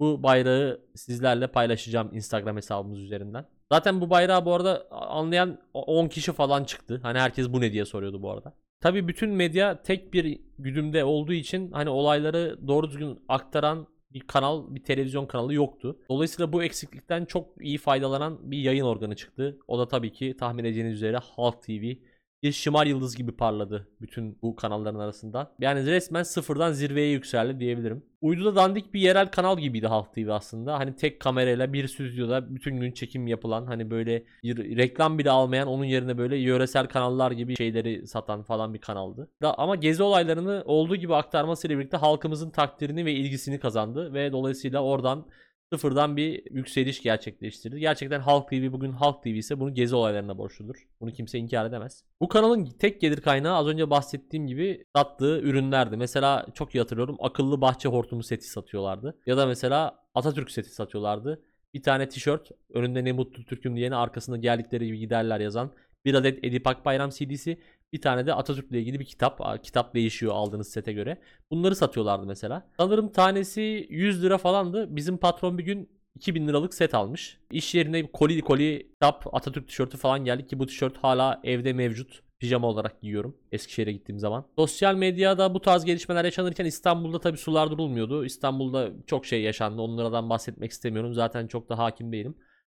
Bu 0.00 0.22
bayrağı 0.22 0.80
sizlerle 0.94 1.46
paylaşacağım 1.46 2.10
Instagram 2.14 2.56
hesabımız 2.56 3.02
üzerinden. 3.02 3.46
Zaten 3.72 4.00
bu 4.00 4.10
bayrağı 4.10 4.44
bu 4.44 4.54
arada 4.54 4.86
anlayan 4.90 5.58
10 5.74 6.08
kişi 6.08 6.32
falan 6.32 6.64
çıktı. 6.64 7.00
Hani 7.02 7.18
herkes 7.18 7.52
bu 7.52 7.60
ne 7.60 7.72
diye 7.72 7.84
soruyordu 7.84 8.22
bu 8.22 8.30
arada. 8.30 8.54
Tabii 8.80 9.08
bütün 9.08 9.30
medya 9.30 9.82
tek 9.82 10.12
bir 10.12 10.40
güdümde 10.58 11.04
olduğu 11.04 11.32
için 11.32 11.72
hani 11.72 11.90
olayları 11.90 12.58
doğru 12.68 12.90
düzgün 12.90 13.20
aktaran 13.28 13.86
bir 14.14 14.20
kanal, 14.20 14.74
bir 14.74 14.82
televizyon 14.82 15.26
kanalı 15.26 15.54
yoktu. 15.54 15.98
Dolayısıyla 16.10 16.52
bu 16.52 16.62
eksiklikten 16.62 17.24
çok 17.24 17.48
iyi 17.60 17.78
faydalanan 17.78 18.50
bir 18.50 18.58
yayın 18.58 18.84
organı 18.84 19.16
çıktı. 19.16 19.58
O 19.68 19.78
da 19.78 19.88
tabii 19.88 20.12
ki 20.12 20.36
tahmin 20.38 20.64
edeceğiniz 20.64 20.94
üzere 20.94 21.16
Halk 21.16 21.62
TV. 21.62 21.94
Bir 22.42 22.52
şımar 22.52 22.86
yıldız 22.86 23.16
gibi 23.16 23.32
parladı 23.32 23.88
bütün 24.00 24.38
bu 24.42 24.56
kanalların 24.56 24.98
arasından. 24.98 25.48
Yani 25.58 25.86
resmen 25.86 26.22
sıfırdan 26.22 26.72
zirveye 26.72 27.10
yükseldi 27.10 27.60
diyebilirim. 27.60 28.04
Uyduda 28.20 28.56
dandik 28.56 28.94
bir 28.94 29.00
yerel 29.00 29.30
kanal 29.30 29.58
gibiydi 29.58 29.86
Halk 29.86 30.14
TV 30.14 30.28
aslında. 30.30 30.78
Hani 30.78 30.96
tek 30.96 31.20
kamerayla 31.20 31.72
bir 31.72 31.88
stüdyoda 31.88 32.54
bütün 32.54 32.80
gün 32.80 32.92
çekim 32.92 33.26
yapılan 33.26 33.66
hani 33.66 33.90
böyle 33.90 34.24
bir 34.42 34.76
reklam 34.76 35.18
bile 35.18 35.30
almayan 35.30 35.68
onun 35.68 35.84
yerine 35.84 36.18
böyle 36.18 36.36
yöresel 36.36 36.86
kanallar 36.86 37.30
gibi 37.30 37.56
şeyleri 37.56 38.06
satan 38.06 38.42
falan 38.42 38.74
bir 38.74 38.80
kanaldı. 38.80 39.30
Ama 39.42 39.76
gezi 39.76 40.02
olaylarını 40.02 40.62
olduğu 40.66 40.96
gibi 40.96 41.14
aktarmasıyla 41.14 41.78
birlikte 41.78 41.96
halkımızın 41.96 42.50
takdirini 42.50 43.04
ve 43.04 43.12
ilgisini 43.12 43.60
kazandı 43.60 44.14
ve 44.14 44.32
dolayısıyla 44.32 44.82
oradan 44.82 45.26
sıfırdan 45.72 46.16
bir 46.16 46.42
yükseliş 46.50 47.02
gerçekleştirdi. 47.02 47.80
Gerçekten 47.80 48.20
Halk 48.20 48.48
TV 48.48 48.72
bugün 48.72 48.92
Halk 48.92 49.22
TV 49.22 49.28
ise 49.28 49.60
bunu 49.60 49.74
gezi 49.74 49.94
olaylarına 49.94 50.38
borçludur. 50.38 50.86
Bunu 51.00 51.12
kimse 51.12 51.38
inkar 51.38 51.66
edemez. 51.66 52.04
Bu 52.20 52.28
kanalın 52.28 52.64
tek 52.64 53.00
gelir 53.00 53.20
kaynağı 53.20 53.56
az 53.56 53.66
önce 53.66 53.90
bahsettiğim 53.90 54.46
gibi 54.46 54.84
sattığı 54.96 55.40
ürünlerdi. 55.40 55.96
Mesela 55.96 56.46
çok 56.54 56.74
iyi 56.74 56.78
hatırlıyorum 56.78 57.16
akıllı 57.20 57.60
bahçe 57.60 57.88
hortumu 57.88 58.22
seti 58.22 58.50
satıyorlardı. 58.50 59.18
Ya 59.26 59.36
da 59.36 59.46
mesela 59.46 60.00
Atatürk 60.14 60.50
seti 60.50 60.74
satıyorlardı. 60.74 61.42
Bir 61.74 61.82
tane 61.82 62.08
tişört 62.08 62.50
önünde 62.74 63.04
ne 63.04 63.12
mutlu 63.12 63.44
Türk'üm 63.44 63.76
diyene 63.76 63.96
arkasında 63.96 64.36
geldikleri 64.36 64.86
gibi 64.86 64.98
giderler 64.98 65.40
yazan. 65.40 65.72
Bir 66.04 66.14
adet 66.14 66.44
Edip 66.44 66.66
Akbayram 66.66 67.10
CD'si. 67.10 67.58
Bir 67.92 68.00
tane 68.00 68.26
de 68.26 68.34
Atatürk'le 68.34 68.72
ilgili 68.72 69.00
bir 69.00 69.04
kitap. 69.04 69.62
Kitap 69.62 69.94
değişiyor 69.94 70.32
aldığınız 70.34 70.68
sete 70.68 70.92
göre. 70.92 71.20
Bunları 71.50 71.76
satıyorlardı 71.76 72.26
mesela. 72.26 72.70
Sanırım 72.76 73.12
tanesi 73.12 73.86
100 73.90 74.22
lira 74.22 74.38
falandı. 74.38 74.96
Bizim 74.96 75.18
patron 75.18 75.58
bir 75.58 75.64
gün 75.64 76.00
2000 76.14 76.48
liralık 76.48 76.74
set 76.74 76.94
almış. 76.94 77.38
İş 77.50 77.74
yerine 77.74 78.12
koli 78.12 78.40
koli 78.40 78.90
kitap 78.92 79.34
Atatürk 79.34 79.68
tişörtü 79.68 79.96
falan 79.96 80.24
geldi 80.24 80.46
ki 80.46 80.58
bu 80.58 80.66
tişört 80.66 80.96
hala 80.96 81.40
evde 81.44 81.72
mevcut. 81.72 82.22
Pijama 82.38 82.68
olarak 82.68 83.00
giyiyorum 83.02 83.36
Eskişehir'e 83.52 83.92
gittiğim 83.92 84.18
zaman. 84.18 84.46
Sosyal 84.56 84.94
medyada 84.94 85.54
bu 85.54 85.60
tarz 85.60 85.84
gelişmeler 85.84 86.24
yaşanırken 86.24 86.64
İstanbul'da 86.64 87.20
tabi 87.20 87.36
sular 87.36 87.70
durulmuyordu. 87.70 88.24
İstanbul'da 88.24 88.90
çok 89.06 89.26
şey 89.26 89.42
yaşandı. 89.42 89.82
Onlardan 89.82 90.30
bahsetmek 90.30 90.70
istemiyorum. 90.70 91.14
Zaten 91.14 91.46
çok 91.46 91.68
da 91.68 91.78
hakim 91.78 92.12
değilim. 92.12 92.34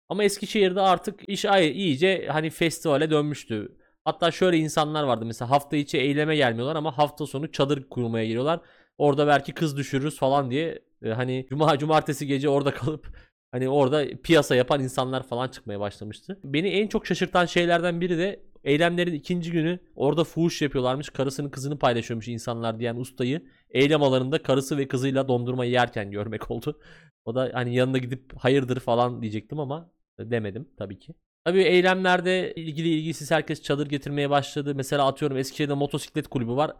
Ama 0.09 0.23
Eskişehir'de 0.23 0.81
artık 0.81 1.29
iş 1.29 1.45
iyice 1.45 2.27
hani 2.31 2.49
festivale 2.49 3.09
dönmüştü. 3.09 3.77
Hatta 4.05 4.31
şöyle 4.31 4.57
insanlar 4.57 5.03
vardı 5.03 5.25
mesela 5.25 5.49
hafta 5.51 5.77
içi 5.77 5.97
eyleme 5.97 6.35
gelmiyorlar 6.35 6.75
ama 6.75 6.97
hafta 6.97 7.25
sonu 7.27 7.51
çadır 7.51 7.89
kurmaya 7.89 8.25
geliyorlar. 8.25 8.59
Orada 8.97 9.27
belki 9.27 9.53
kız 9.53 9.77
düşürürüz 9.77 10.17
falan 10.19 10.51
diye 10.51 10.79
e, 11.03 11.09
hani 11.09 11.45
cuma 11.49 11.77
cumartesi 11.77 12.27
gece 12.27 12.49
orada 12.49 12.73
kalıp 12.75 13.17
hani 13.51 13.69
orada 13.69 14.05
piyasa 14.23 14.55
yapan 14.55 14.81
insanlar 14.83 15.23
falan 15.27 15.47
çıkmaya 15.47 15.79
başlamıştı. 15.79 16.39
Beni 16.43 16.67
en 16.67 16.87
çok 16.87 17.07
şaşırtan 17.07 17.45
şeylerden 17.45 18.01
biri 18.01 18.17
de 18.17 18.43
eylemlerin 18.63 19.13
ikinci 19.13 19.51
günü 19.51 19.79
orada 19.95 20.23
fuhuş 20.23 20.61
yapıyorlarmış. 20.61 21.09
Karısının 21.09 21.49
kızını 21.49 21.79
paylaşıyormuş 21.79 22.27
insanlar 22.27 22.79
diyen 22.79 22.95
ustayı 22.95 23.41
eylem 23.69 24.03
alanında 24.03 24.43
karısı 24.43 24.77
ve 24.77 24.87
kızıyla 24.87 25.27
dondurma 25.27 25.65
yerken 25.65 26.11
görmek 26.11 26.51
oldu. 26.51 26.79
O 27.25 27.35
da 27.35 27.51
hani 27.53 27.75
yanına 27.75 27.97
gidip 27.97 28.33
hayırdır 28.37 28.79
falan 28.79 29.21
diyecektim 29.21 29.59
ama 29.59 29.89
demedim 30.19 30.69
tabii 30.77 30.99
ki. 30.99 31.13
Tabii 31.45 31.61
eylemlerde 31.61 32.53
ilgili 32.53 32.87
ilgisiz 32.89 33.31
herkes 33.31 33.61
çadır 33.61 33.87
getirmeye 33.87 34.29
başladı. 34.29 34.75
Mesela 34.75 35.07
atıyorum 35.07 35.37
Eskişehir'de 35.37 35.73
motosiklet 35.73 36.27
kulübü 36.27 36.51
var. 36.51 36.71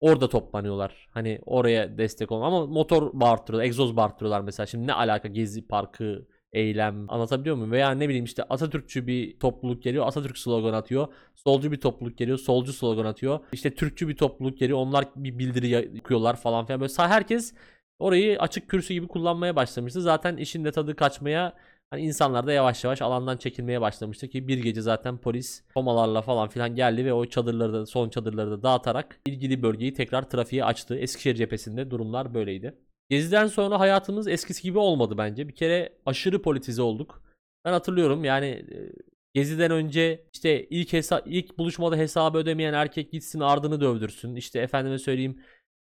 Orada 0.00 0.28
toplanıyorlar. 0.28 1.08
Hani 1.10 1.40
oraya 1.46 1.98
destek 1.98 2.32
olun. 2.32 2.42
Ama 2.42 2.66
motor 2.66 3.10
bağırtırıyorlar. 3.12 3.66
Egzoz 3.66 3.96
bağırtırıyorlar 3.96 4.40
mesela. 4.40 4.66
Şimdi 4.66 4.86
ne 4.86 4.92
alaka 4.92 5.28
Gezi 5.28 5.66
Parkı, 5.66 6.26
eylem 6.52 7.10
anlatabiliyor 7.10 7.56
muyum? 7.56 7.72
Veya 7.72 7.90
ne 7.90 8.08
bileyim 8.08 8.24
işte 8.24 8.42
Atatürkçü 8.42 9.06
bir 9.06 9.38
topluluk 9.38 9.82
geliyor. 9.82 10.06
Atatürk 10.06 10.38
slogan 10.38 10.72
atıyor. 10.72 11.08
Solcu 11.34 11.72
bir 11.72 11.80
topluluk 11.80 12.18
geliyor. 12.18 12.38
Solcu 12.38 12.72
slogan 12.72 13.04
atıyor. 13.04 13.40
İşte 13.52 13.74
Türkçü 13.74 14.08
bir 14.08 14.16
topluluk 14.16 14.58
geliyor. 14.58 14.78
Onlar 14.78 15.04
bir 15.16 15.38
bildiri 15.38 15.68
yakıyorlar 15.68 16.36
falan 16.36 16.66
filan. 16.66 16.80
Böyle 16.80 16.92
herkes 16.96 17.54
orayı 17.98 18.38
açık 18.40 18.68
kürsü 18.68 18.94
gibi 18.94 19.08
kullanmaya 19.08 19.56
başlamıştı. 19.56 20.00
Zaten 20.00 20.36
işin 20.36 20.64
de 20.64 20.72
tadı 20.72 20.96
kaçmaya 20.96 21.54
Hani 21.92 22.02
insanlar 22.02 22.46
da 22.46 22.52
yavaş 22.52 22.84
yavaş 22.84 23.02
alandan 23.02 23.36
çekilmeye 23.36 23.80
başlamıştı 23.80 24.28
ki 24.28 24.48
bir 24.48 24.58
gece 24.58 24.80
zaten 24.80 25.18
polis 25.18 25.64
komalarla 25.74 26.22
falan 26.22 26.48
filan 26.48 26.74
geldi 26.74 27.04
ve 27.04 27.12
o 27.12 27.26
çadırları 27.26 27.72
da 27.72 27.86
son 27.86 28.08
çadırları 28.08 28.50
da 28.50 28.62
dağıtarak 28.62 29.20
ilgili 29.26 29.62
bölgeyi 29.62 29.94
tekrar 29.94 30.30
trafiğe 30.30 30.64
açtı. 30.64 30.98
Eskişehir 30.98 31.34
cephesinde 31.34 31.90
durumlar 31.90 32.34
böyleydi. 32.34 32.74
Geziden 33.10 33.46
sonra 33.46 33.80
hayatımız 33.80 34.28
eskisi 34.28 34.62
gibi 34.62 34.78
olmadı 34.78 35.14
bence. 35.18 35.48
Bir 35.48 35.54
kere 35.54 35.98
aşırı 36.06 36.42
politize 36.42 36.82
olduk. 36.82 37.22
Ben 37.64 37.72
hatırlıyorum 37.72 38.24
yani 38.24 38.46
e, 38.46 38.92
Geziden 39.34 39.70
önce 39.70 40.26
işte 40.32 40.66
ilk 40.66 40.92
hesa 40.92 41.22
ilk 41.26 41.58
buluşmada 41.58 41.96
hesabı 41.96 42.38
ödemeyen 42.38 42.72
erkek 42.72 43.12
gitsin 43.12 43.40
ardını 43.40 43.80
dövdürsün. 43.80 44.34
İşte 44.34 44.60
efendime 44.60 44.98
söyleyeyim 44.98 45.42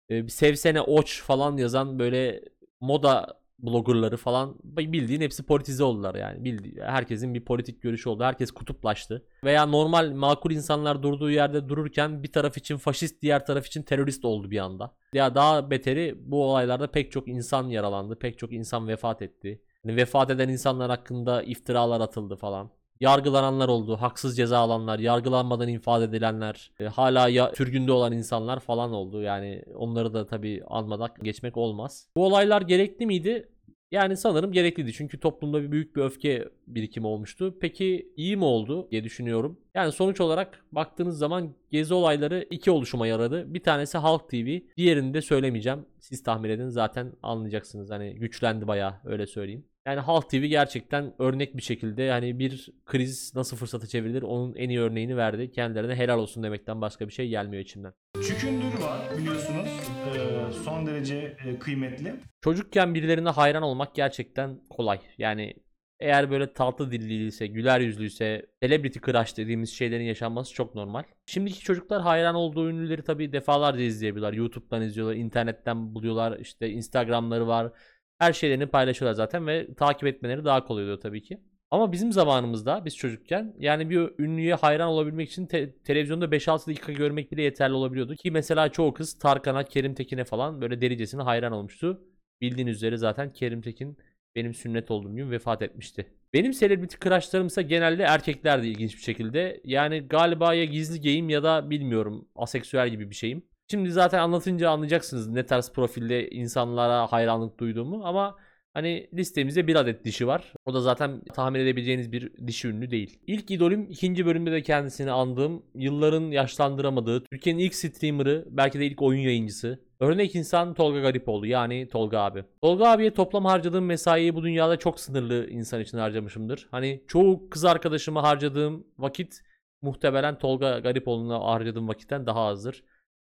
e, 0.10 0.28
sevsene 0.28 0.82
oç 0.82 1.22
falan 1.24 1.58
yazan 1.58 2.00
böyle 2.00 2.42
moda 2.82 3.39
bloggerları 3.63 4.18
falan 4.18 4.56
bildiğin 4.63 5.22
hepsi 5.22 5.44
politize 5.44 5.84
oldular 5.84 6.16
yani. 6.16 6.46
Bildi, 6.46 6.82
herkesin 6.82 7.34
bir 7.34 7.46
politik 7.46 7.82
görüşü 7.82 8.10
oldu. 8.10 8.24
Herkes 8.24 8.51
kutuplaştı. 8.51 9.25
Veya 9.44 9.66
normal 9.66 10.12
makul 10.12 10.51
insanlar 10.51 11.04
durduğu 11.04 11.32
yerde 11.32 11.70
dururken 11.70 12.24
bir 12.24 12.32
taraf 12.32 12.58
için 12.58 12.78
faşist 12.78 13.22
diğer 13.22 13.46
taraf 13.46 13.66
için 13.66 13.84
terörist 13.84 14.25
oldu 14.25 14.51
bir 14.51 14.58
anda. 14.58 14.96
Ya 15.13 15.36
daha 15.36 15.72
beteri 15.72 16.16
bu 16.20 16.44
olaylarda 16.44 16.92
pek 16.92 17.12
çok 17.12 17.28
insan 17.28 17.70
yaralandı. 17.70 18.20
Pek 18.20 18.39
çok 18.39 18.54
insan 18.54 18.88
vefat 18.88 19.22
etti. 19.22 19.62
Yani 19.86 19.98
vefat 19.98 20.30
eden 20.30 20.50
insanlar 20.50 20.89
hakkında 20.89 21.44
iftiralar 21.44 22.01
atıldı 22.01 22.36
falan. 22.36 22.72
Yargılananlar 23.00 23.68
oldu, 23.68 23.98
haksız 23.98 24.38
ceza 24.38 24.58
alanlar, 24.58 25.00
yargılanmadan 25.00 25.68
infaz 25.68 26.03
edilenler, 26.03 26.72
e, 26.79 26.86
hala 26.86 27.29
ya, 27.29 27.51
sürgünde 27.58 27.91
olan 27.91 28.12
insanlar 28.12 28.60
falan 28.60 28.94
oldu. 28.94 29.22
Yani 29.22 29.63
onları 29.75 30.13
da 30.13 30.25
tabii 30.25 30.63
anmadan 30.68 31.10
geçmek 31.24 31.58
olmaz. 31.58 32.08
Bu 32.15 32.25
olaylar 32.25 32.62
gerekli 32.62 33.06
miydi? 33.06 33.50
Yani 33.91 34.18
sanırım 34.18 34.51
gerekliydi. 34.51 34.94
Çünkü 34.94 35.20
toplumda 35.20 35.63
bir 35.63 35.72
büyük 35.72 35.96
bir 35.96 36.01
öfke 36.01 36.50
birikimi 36.68 37.08
olmuştu. 37.08 37.58
Peki 37.62 38.13
iyi 38.18 38.38
mi 38.38 38.44
oldu 38.44 38.88
diye 38.91 39.03
düşünüyorum. 39.03 39.60
Yani 39.74 39.91
sonuç 39.91 40.22
olarak 40.22 40.65
baktığınız 40.72 41.18
zaman 41.18 41.56
gezi 41.72 41.94
olayları 41.94 42.48
iki 42.50 42.72
oluşuma 42.72 43.08
yaradı. 43.08 43.53
Bir 43.53 43.63
tanesi 43.63 43.98
Halk 43.98 44.29
TV. 44.29 44.60
Diğerini 44.77 45.13
de 45.13 45.22
söylemeyeceğim. 45.22 45.86
Siz 46.00 46.24
tahmin 46.24 46.50
edin 46.50 46.70
zaten 46.70 47.13
anlayacaksınız. 47.24 47.89
Hani 47.89 48.15
güçlendi 48.15 48.68
bayağı 48.68 48.94
öyle 49.06 49.27
söyleyeyim. 49.27 49.65
Yani 49.89 50.00
Halk 50.00 50.29
TV 50.29 50.36
gerçekten 50.36 51.13
örnek 51.19 51.58
bir 51.58 51.62
şekilde 51.62 52.12
hani 52.12 52.39
bir 52.39 52.69
kriz 52.86 53.36
nasıl 53.36 53.58
fırsata 53.58 53.88
çevrilir 53.88 54.22
onun 54.22 54.55
en 54.55 54.69
iyi 54.69 54.79
örneğini 54.79 55.17
verdi. 55.17 55.51
Kendilerine 55.51 55.96
helal 55.96 56.19
olsun 56.19 56.43
demekten 56.43 56.81
başka 56.81 57.08
bir 57.08 57.13
şey 57.13 57.29
gelmiyor 57.29 57.63
içimden. 57.63 57.93
Çükündür 58.27 58.81
var 58.81 59.00
biliyorsunuz. 59.17 59.67
Ee, 60.15 60.53
son 60.63 60.88
derece 60.88 61.38
e, 61.46 61.60
kıymetli. 61.60 62.15
Çocukken 62.41 62.96
birilerine 62.96 63.29
hayran 63.29 63.63
olmak 63.63 63.96
gerçekten 63.96 64.60
kolay. 64.69 65.00
Yani 65.17 65.53
eğer 66.00 66.31
böyle 66.31 66.53
tatlı 66.53 66.91
dilliyse, 66.91 67.48
güler 67.48 67.79
yüzlüyse, 67.79 68.46
celebrity 68.63 69.00
crush 69.00 69.38
dediğimiz 69.38 69.69
şeylerin 69.69 70.03
yaşanması 70.03 70.53
çok 70.53 70.75
normal. 70.75 71.03
Şimdiki 71.25 71.60
çocuklar 71.60 72.01
hayran 72.01 72.36
olduğu 72.36 72.69
ünlüleri 72.69 73.01
tabii 73.01 73.31
defalarca 73.34 73.84
izleyebiliyorlar. 73.84 74.38
YouTube'dan 74.38 74.81
izliyorlar, 74.81 75.15
internetten 75.15 75.96
buluyorlar, 75.96 76.39
işte 76.39 76.69
Instagram'ları 76.69 77.48
var. 77.48 77.72
Her 78.20 78.34
şeylerini 78.34 78.68
paylaşıyorlar 78.68 79.14
zaten 79.14 79.48
ve 79.48 79.74
takip 79.74 80.08
etmeleri 80.08 80.46
daha 80.46 80.64
kolay 80.66 80.84
oluyor 80.84 81.00
tabii 81.00 81.22
ki. 81.22 81.42
Ama 81.72 81.92
bizim 81.92 82.12
zamanımızda 82.12 82.86
biz 82.86 82.98
çocukken 82.98 83.56
yani 83.60 83.90
bir 83.90 84.10
ünlüye 84.20 84.56
hayran 84.56 84.90
olabilmek 84.90 85.30
için 85.30 85.46
te- 85.46 85.76
televizyonda 85.84 86.32
5-6 86.32 86.68
dakika 86.68 86.92
görmek 86.92 87.32
bile 87.32 87.42
yeterli 87.42 87.74
olabiliyordu. 87.74 88.16
Ki 88.16 88.32
mesela 88.32 88.70
çoğu 88.70 88.94
kız 88.94 89.20
Tarkan'a, 89.20 89.64
Kerim 89.64 89.94
Tekin'e 89.94 90.24
falan 90.24 90.62
böyle 90.62 90.82
delicesine 90.82 91.22
hayran 91.22 91.52
olmuştu. 91.54 92.02
Bildiğin 92.42 92.68
üzere 92.68 92.98
zaten 92.98 93.34
Kerim 93.34 93.62
Tekin 93.62 93.98
benim 94.36 94.54
sünnet 94.54 94.92
olduğum 94.92 95.16
gün 95.16 95.32
vefat 95.32 95.62
etmişti. 95.62 96.06
Benim 96.34 96.52
celebrity 96.52 96.96
crushlarım 97.04 97.48
ise 97.48 97.62
genelde 97.62 98.04
erkeklerdi 98.04 98.68
ilginç 98.68 98.98
bir 98.98 99.02
şekilde. 99.02 99.62
Yani 99.64 100.00
galiba 100.08 100.54
ya 100.54 100.66
gizli 100.66 101.02
geyim 101.02 101.30
ya 101.30 101.44
da 101.44 101.70
bilmiyorum 101.70 102.28
aseksüel 102.36 102.90
gibi 102.90 103.10
bir 103.10 103.16
şeyim. 103.16 103.44
Şimdi 103.72 103.92
zaten 103.92 104.20
anlatınca 104.20 104.70
anlayacaksınız 104.70 105.28
ne 105.28 105.46
tarz 105.46 105.72
profilde 105.72 106.30
insanlara 106.30 107.12
hayranlık 107.12 107.60
duyduğumu 107.60 108.02
ama 108.06 108.36
hani 108.74 109.10
listemizde 109.14 109.68
bir 109.68 109.76
adet 109.76 110.06
dişi 110.06 110.28
var. 110.28 110.54
O 110.66 110.74
da 110.74 110.82
zaten 110.82 111.22
tahmin 111.34 111.60
edebileceğiniz 111.60 112.12
bir 112.12 112.48
dişi 112.48 112.68
ünlü 112.68 112.92
değil. 112.92 113.20
İlk 113.28 113.52
idolüm 113.52 113.88
ikinci 113.90 114.26
bölümde 114.26 114.52
de 114.52 114.62
kendisini 114.62 115.12
andığım, 115.12 115.64
yılların 115.76 116.32
yaşlandıramadığı, 116.32 117.24
Türkiye'nin 117.24 117.60
ilk 117.60 117.76
streamer'ı, 117.76 118.46
belki 118.50 118.80
de 118.80 118.86
ilk 118.86 119.02
oyun 119.02 119.22
yayıncısı. 119.22 119.80
Örnek 120.00 120.36
insan 120.36 120.74
Tolga 120.74 121.00
Garipoğlu 121.00 121.48
yani 121.48 121.88
Tolga 121.88 122.20
abi. 122.20 122.44
Tolga 122.62 122.88
abiye 122.88 123.14
toplam 123.14 123.46
harcadığım 123.46 123.86
mesaiyi 123.86 124.36
bu 124.36 124.44
dünyada 124.44 124.78
çok 124.78 125.00
sınırlı 125.00 125.50
insan 125.50 125.82
için 125.82 125.98
harcamışımdır. 125.98 126.68
Hani 126.72 127.04
çoğu 127.08 127.50
kız 127.50 127.66
arkadaşıma 127.66 128.24
harcadığım 128.24 128.88
vakit 128.98 129.42
muhtemelen 129.82 130.38
Tolga 130.38 130.80
Garipoğlu'na 130.80 131.40
harcadığım 131.40 131.88
vakitten 131.88 132.26
daha 132.26 132.42
azdır. 132.42 132.84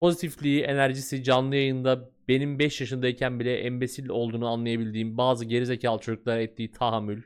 Pozitifliği, 0.03 0.63
enerjisi 0.63 1.23
canlı 1.25 1.57
yayında 1.57 2.11
benim 2.29 2.59
5 2.59 2.81
yaşındayken 2.81 3.41
bile 3.41 3.59
embesil 3.59 4.09
olduğunu 4.09 4.49
anlayabildiğim 4.49 5.17
bazı 5.19 5.45
gerizekalı 5.45 6.01
çocuklara 6.01 6.41
ettiği 6.41 6.73
tahammül. 6.73 7.23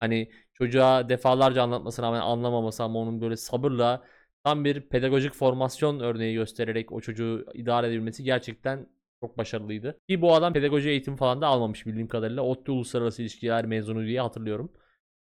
Hani 0.00 0.30
çocuğa 0.54 1.08
defalarca 1.08 1.62
anlatmasına 1.62 2.06
rağmen 2.06 2.20
anlamaması 2.20 2.82
ama 2.82 2.98
onun 2.98 3.20
böyle 3.20 3.36
sabırla 3.36 4.04
tam 4.44 4.64
bir 4.64 4.80
pedagojik 4.80 5.34
formasyon 5.34 6.00
örneği 6.00 6.34
göstererek 6.34 6.92
o 6.92 7.00
çocuğu 7.00 7.46
idare 7.54 7.86
edebilmesi 7.86 8.24
gerçekten 8.24 8.86
çok 9.20 9.38
başarılıydı. 9.38 9.98
Ki 10.08 10.22
bu 10.22 10.34
adam 10.34 10.52
pedagoji 10.52 10.88
eğitimi 10.88 11.16
falan 11.16 11.40
da 11.40 11.46
almamış 11.46 11.86
bildiğim 11.86 12.08
kadarıyla. 12.08 12.42
ODTÜ 12.42 12.72
Uluslararası 12.72 13.22
İlişkiler 13.22 13.66
mezunu 13.66 14.06
diye 14.06 14.20
hatırlıyorum. 14.20 14.72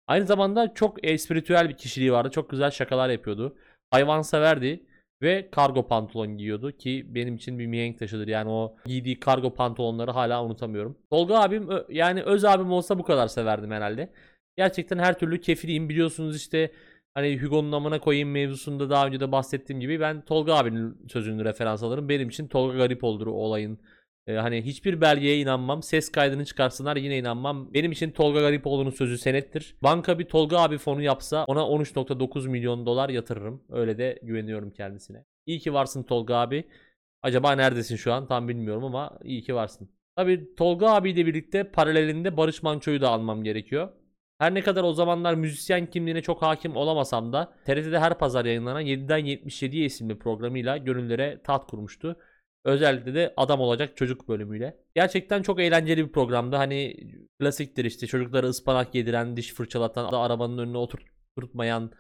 Aynı 0.08 0.26
zamanda 0.26 0.74
çok 0.74 1.08
espritüel 1.08 1.70
bir 1.70 1.78
kişiliği 1.78 2.12
vardı. 2.12 2.30
Çok 2.32 2.50
güzel 2.50 2.72
şakalar 2.72 3.10
yapıyordu. 3.10 3.58
Hayvanseverdi 3.92 4.86
ve 5.22 5.50
kargo 5.52 5.88
pantolon 5.88 6.38
giyiyordu 6.38 6.72
ki 6.72 7.06
benim 7.16 7.36
için 7.36 7.60
bir 7.60 7.68
mihenk 7.68 8.00
taşıdır. 8.00 8.28
Yani 8.28 8.50
o 8.50 8.76
giydiği 8.86 9.20
kargo 9.20 9.54
pantolonları 9.54 10.12
hala 10.12 10.46
unutamıyorum. 10.46 10.98
Tolga 11.10 11.40
abim 11.40 11.70
yani 11.90 12.22
öz 12.24 12.46
abim 12.46 12.72
olsa 12.72 13.00
bu 13.00 13.04
kadar 13.04 13.28
severdim 13.28 13.72
herhalde. 13.72 14.10
Gerçekten 14.58 15.00
her 15.00 15.20
türlü 15.20 15.42
kefiliyim 15.42 15.90
biliyorsunuz 15.90 16.36
işte 16.36 16.72
hani 17.14 17.42
Hugo'nun 17.42 17.72
amına 17.72 18.00
koyayım 18.00 18.32
mevzusunda 18.32 18.90
daha 18.90 19.08
önce 19.08 19.20
de 19.20 19.32
bahsettiğim 19.32 19.80
gibi 19.80 20.00
ben 20.00 20.22
Tolga 20.22 20.56
abinin 20.56 21.08
sözünü 21.10 21.46
referans 21.46 21.84
alırım. 21.84 22.10
Benim 22.10 22.30
için 22.30 22.48
Tolga 22.48 22.78
garip 22.78 23.04
olur 23.04 23.28
o 23.28 23.32
olayın. 23.32 23.80
Ee, 24.28 24.34
hani 24.34 24.62
hiçbir 24.62 25.02
belgeye 25.02 25.40
inanmam. 25.40 25.84
Ses 25.84 26.12
kaydını 26.12 26.46
çıkarsınlar 26.46 26.96
yine 26.96 27.18
inanmam. 27.18 27.74
Benim 27.74 27.92
için 27.92 28.12
Tolga 28.12 28.42
Garipoğlu'nun 28.42 28.90
sözü 28.90 29.18
senettir. 29.18 29.76
Banka 29.84 30.20
bir 30.20 30.26
Tolga 30.26 30.60
abi 30.60 30.78
fonu 30.78 31.02
yapsa 31.02 31.46
ona 31.48 31.60
13.9 31.60 32.48
milyon 32.50 32.86
dolar 32.86 33.10
yatırırım. 33.10 33.64
Öyle 33.70 33.98
de 33.98 34.20
güveniyorum 34.24 34.72
kendisine. 34.72 35.26
İyi 35.46 35.60
ki 35.60 35.74
varsın 35.74 36.04
Tolga 36.04 36.36
abi. 36.36 36.70
Acaba 37.22 37.52
neredesin 37.52 37.96
şu 37.96 38.14
an 38.14 38.28
tam 38.28 38.48
bilmiyorum 38.48 38.84
ama 38.84 39.20
iyi 39.24 39.42
ki 39.42 39.56
varsın. 39.56 39.90
Tabii 40.16 40.56
Tolga 40.56 40.90
abiyle 40.90 41.26
birlikte 41.26 41.64
paralelinde 41.72 42.38
Barış 42.38 42.64
Manço'yu 42.64 43.02
da 43.02 43.10
almam 43.10 43.44
gerekiyor. 43.44 43.90
Her 44.40 44.54
ne 44.54 44.62
kadar 44.62 44.84
o 44.84 44.94
zamanlar 44.94 45.34
müzisyen 45.36 45.86
kimliğine 45.86 46.22
çok 46.22 46.42
hakim 46.42 46.76
olamasam 46.76 47.34
da 47.34 47.54
TRT'de 47.66 48.00
her 48.00 48.18
pazar 48.18 48.46
yayınlanan 48.46 48.82
7'den 48.82 49.20
77'ye 49.20 49.86
isimli 49.86 50.20
programıyla 50.20 50.78
gönüllere 50.78 51.42
taht 51.44 51.72
kurmuştu. 51.72 52.18
Özellikle 52.66 53.14
de 53.14 53.34
adam 53.38 53.60
olacak 53.60 53.98
çocuk 53.98 54.28
bölümüyle. 54.30 54.78
Gerçekten 54.96 55.42
çok 55.42 55.60
eğlenceli 55.60 56.08
bir 56.08 56.12
programdı. 56.12 56.56
Hani 56.56 56.96
klasiktir 57.40 57.86
işte 57.86 58.08
çocuklara 58.08 58.48
ıspanak 58.48 58.96
yediren, 58.96 59.38
diş 59.38 59.54
fırçalatan, 59.54 60.14
arabanın 60.14 60.58
önüne 60.58 60.78
oturtmayan 60.78 61.92